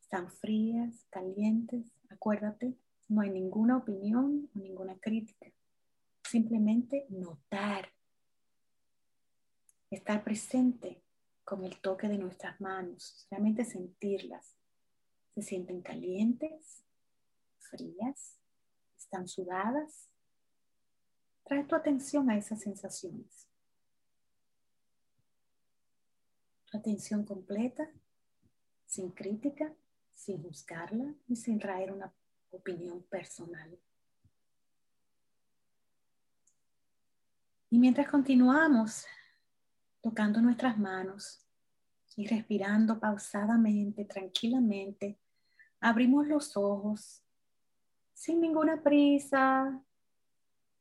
[0.00, 1.86] ¿Están frías, calientes?
[2.08, 2.74] Acuérdate,
[3.08, 5.50] no hay ninguna opinión o ninguna crítica.
[6.22, 7.90] Simplemente notar.
[9.90, 11.02] Estar presente
[11.48, 13.26] con el toque de nuestras manos.
[13.30, 14.54] Realmente sentirlas.
[15.34, 16.84] ¿Se sienten calientes?
[17.58, 18.38] ¿Frías?
[18.98, 20.10] ¿Están sudadas?
[21.44, 23.46] Trae tu atención a esas sensaciones.
[26.70, 27.90] atención completa,
[28.84, 29.74] sin crítica,
[30.12, 32.12] sin juzgarla y sin traer una
[32.50, 33.78] opinión personal.
[37.70, 39.06] Y mientras continuamos
[40.08, 41.44] tocando nuestras manos
[42.16, 45.18] y respirando pausadamente, tranquilamente,
[45.80, 47.22] abrimos los ojos
[48.14, 49.82] sin ninguna prisa.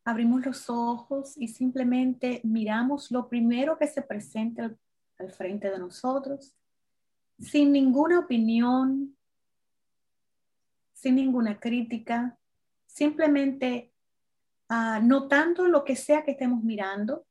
[0.05, 4.61] Abrimos los ojos y simplemente miramos lo primero que se presente
[5.19, 6.55] al frente de nosotros,
[7.37, 9.17] sin ninguna opinión,
[10.93, 12.39] sin ninguna crítica,
[12.85, 13.91] simplemente
[14.69, 17.26] uh, notando lo que sea que estemos mirando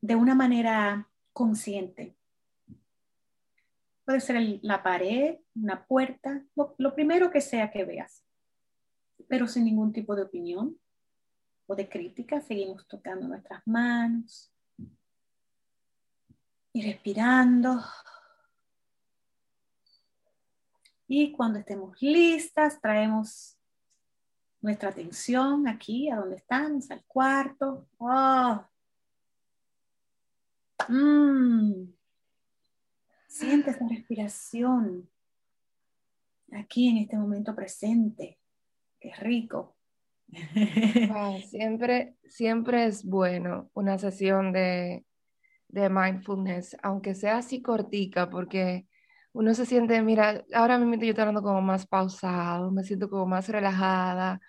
[0.00, 2.16] de una manera consciente.
[4.04, 8.24] Puede ser la pared, una puerta, lo primero que sea que veas,
[9.28, 10.78] pero sin ningún tipo de opinión
[11.66, 12.40] o de crítica.
[12.40, 14.52] Seguimos tocando nuestras manos,
[16.72, 17.80] y respirando.
[21.08, 23.56] Y cuando estemos listas, traemos
[24.60, 27.88] nuestra atención aquí, a donde estamos, al cuarto.
[27.98, 28.64] Oh.
[30.88, 31.92] Mm.
[33.28, 35.08] Siente esa respiración
[36.52, 38.38] aquí en este momento presente.
[38.98, 39.76] Qué rico.
[41.48, 45.04] siempre, siempre es bueno una sesión de
[45.72, 48.86] de mindfulness, aunque sea así cortica, porque
[49.32, 53.26] uno se siente, mira, ahora mismo yo estoy hablando como más pausado, me siento como
[53.26, 54.40] más relajada,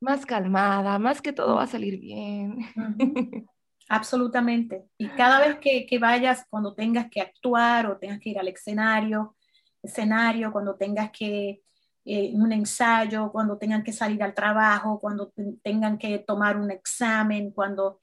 [0.00, 2.58] más calmada, más que todo va a salir bien.
[3.88, 4.88] Absolutamente.
[4.98, 8.48] Y cada vez que, que, vayas, cuando tengas que actuar o tengas que ir al
[8.48, 9.36] escenario,
[9.82, 11.62] escenario, cuando tengas que
[12.04, 15.32] eh, un ensayo, cuando tengan que salir al trabajo, cuando
[15.62, 18.00] tengan que tomar un examen, cuando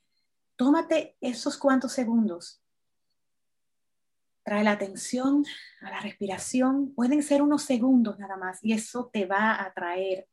[0.55, 2.63] tómate esos cuantos segundos
[4.43, 5.45] Trae la atención
[5.81, 6.93] a la respiración.
[6.93, 10.27] Pueden ser unos segundos nada más y eso te va a traer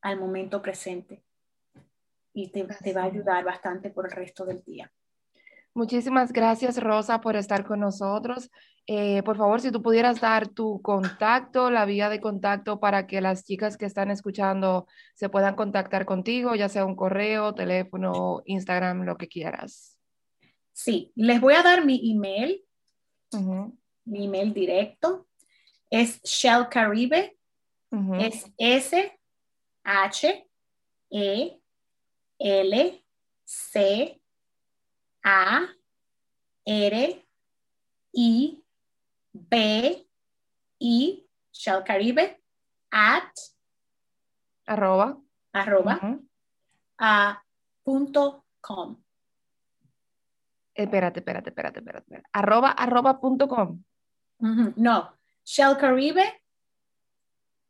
[0.00, 1.22] al momento presente
[2.32, 4.90] y te, va a ayudar bastante por el resto del día.
[5.74, 8.50] Muchísimas gracias, Rosa, por estar con nosotros.
[8.86, 13.20] Eh, por favor, si tú pudieras dar tu contacto, la vía de contacto para que
[13.20, 19.04] las chicas que están escuchando se puedan contactar contigo, ya sea un correo, teléfono, Instagram,
[19.04, 19.98] lo que quieras.
[20.72, 22.62] Sí, les voy a dar mi email
[24.04, 25.28] mi email directo
[25.90, 27.36] es Shell Caribe.
[28.18, 29.20] Es S
[29.84, 30.48] H
[31.10, 31.60] E
[32.42, 33.04] L
[33.44, 34.20] C
[35.22, 35.68] A
[36.66, 37.26] R
[38.12, 38.64] I
[39.32, 40.06] B
[40.80, 42.42] I Shell Caribe
[42.90, 43.30] at
[44.66, 45.16] arroba
[45.52, 46.00] arroba
[46.98, 47.42] a
[47.84, 48.96] punto com.
[50.74, 52.22] Espérate, espérate, espérate, espérate.
[52.32, 53.84] Arroba, arroba punto com.
[54.76, 55.12] No,
[55.44, 56.42] Shell Caribe.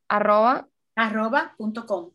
[0.09, 0.69] Arroba.
[0.95, 2.13] Arroba punto com.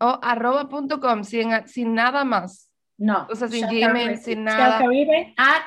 [0.00, 2.70] O arroba punto com, sin, sin nada más.
[2.98, 3.26] No.
[3.30, 4.78] O sea, sin Gmail, sin nada.
[4.78, 5.62] Shell Caribe at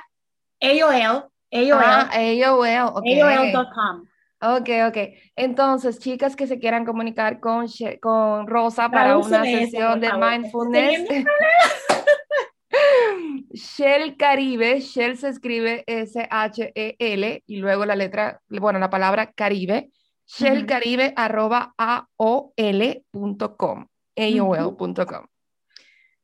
[0.61, 1.31] AOL.
[1.51, 1.83] AOL.
[1.83, 3.19] Ah, AOL, okay.
[3.19, 4.05] AOL.com.
[4.43, 4.97] Ok, ok.
[5.35, 7.67] Entonces, chicas que se quieran comunicar con,
[8.01, 11.07] con Rosa para una sesión de mindfulness.
[13.53, 19.91] Shell Caribe, Shell se escribe S-H-E-L y luego la letra, bueno, la palabra Caribe,
[20.25, 21.75] shellcaribe arroba
[24.17, 25.25] aol.com.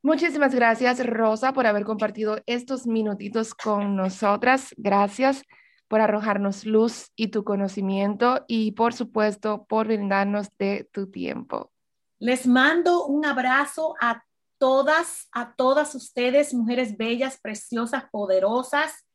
[0.03, 4.73] Muchísimas gracias, Rosa, por haber compartido estos minutitos con nosotras.
[4.77, 5.43] Gracias
[5.88, 11.71] por arrojarnos luz y tu conocimiento y, por supuesto, por brindarnos de tu tiempo.
[12.19, 14.23] Les mando un abrazo a
[14.57, 19.05] todas, a todas ustedes, mujeres bellas, preciosas, poderosas.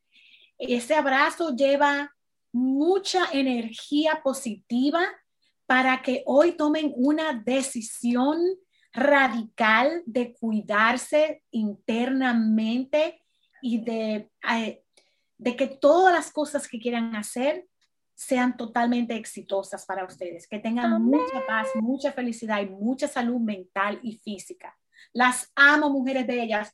[0.58, 2.14] Ese abrazo lleva
[2.52, 5.02] mucha energía positiva
[5.66, 8.38] para que hoy tomen una decisión
[8.93, 13.22] radical de cuidarse internamente
[13.62, 14.84] y de, eh,
[15.38, 17.66] de que todas las cosas que quieran hacer
[18.14, 23.99] sean totalmente exitosas para ustedes, que tengan mucha paz, mucha felicidad y mucha salud mental
[24.03, 24.78] y física.
[25.12, 26.72] Las amo, mujeres bellas.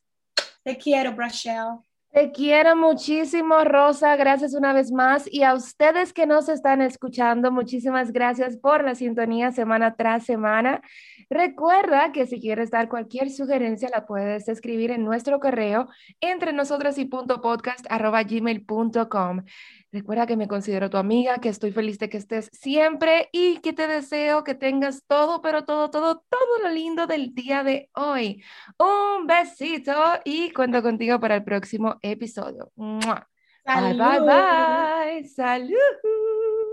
[0.62, 1.78] Te quiero, Brachelle.
[2.10, 4.16] Te quiero muchísimo, Rosa.
[4.16, 5.28] Gracias una vez más.
[5.30, 10.80] Y a ustedes que nos están escuchando, muchísimas gracias por la sintonía semana tras semana.
[11.28, 15.88] Recuerda que si quieres dar cualquier sugerencia, la puedes escribir en nuestro correo
[16.20, 19.44] entre nosotras y punto podcast gmail.com.
[19.90, 23.72] Recuerda que me considero tu amiga, que estoy feliz de que estés siempre y que
[23.72, 28.44] te deseo que tengas todo, pero todo, todo, todo lo lindo del día de hoy.
[28.78, 32.70] Un besito y cuento contigo para el próximo episodio.
[32.76, 35.24] Bye, bye, bye.
[35.24, 36.67] Salud.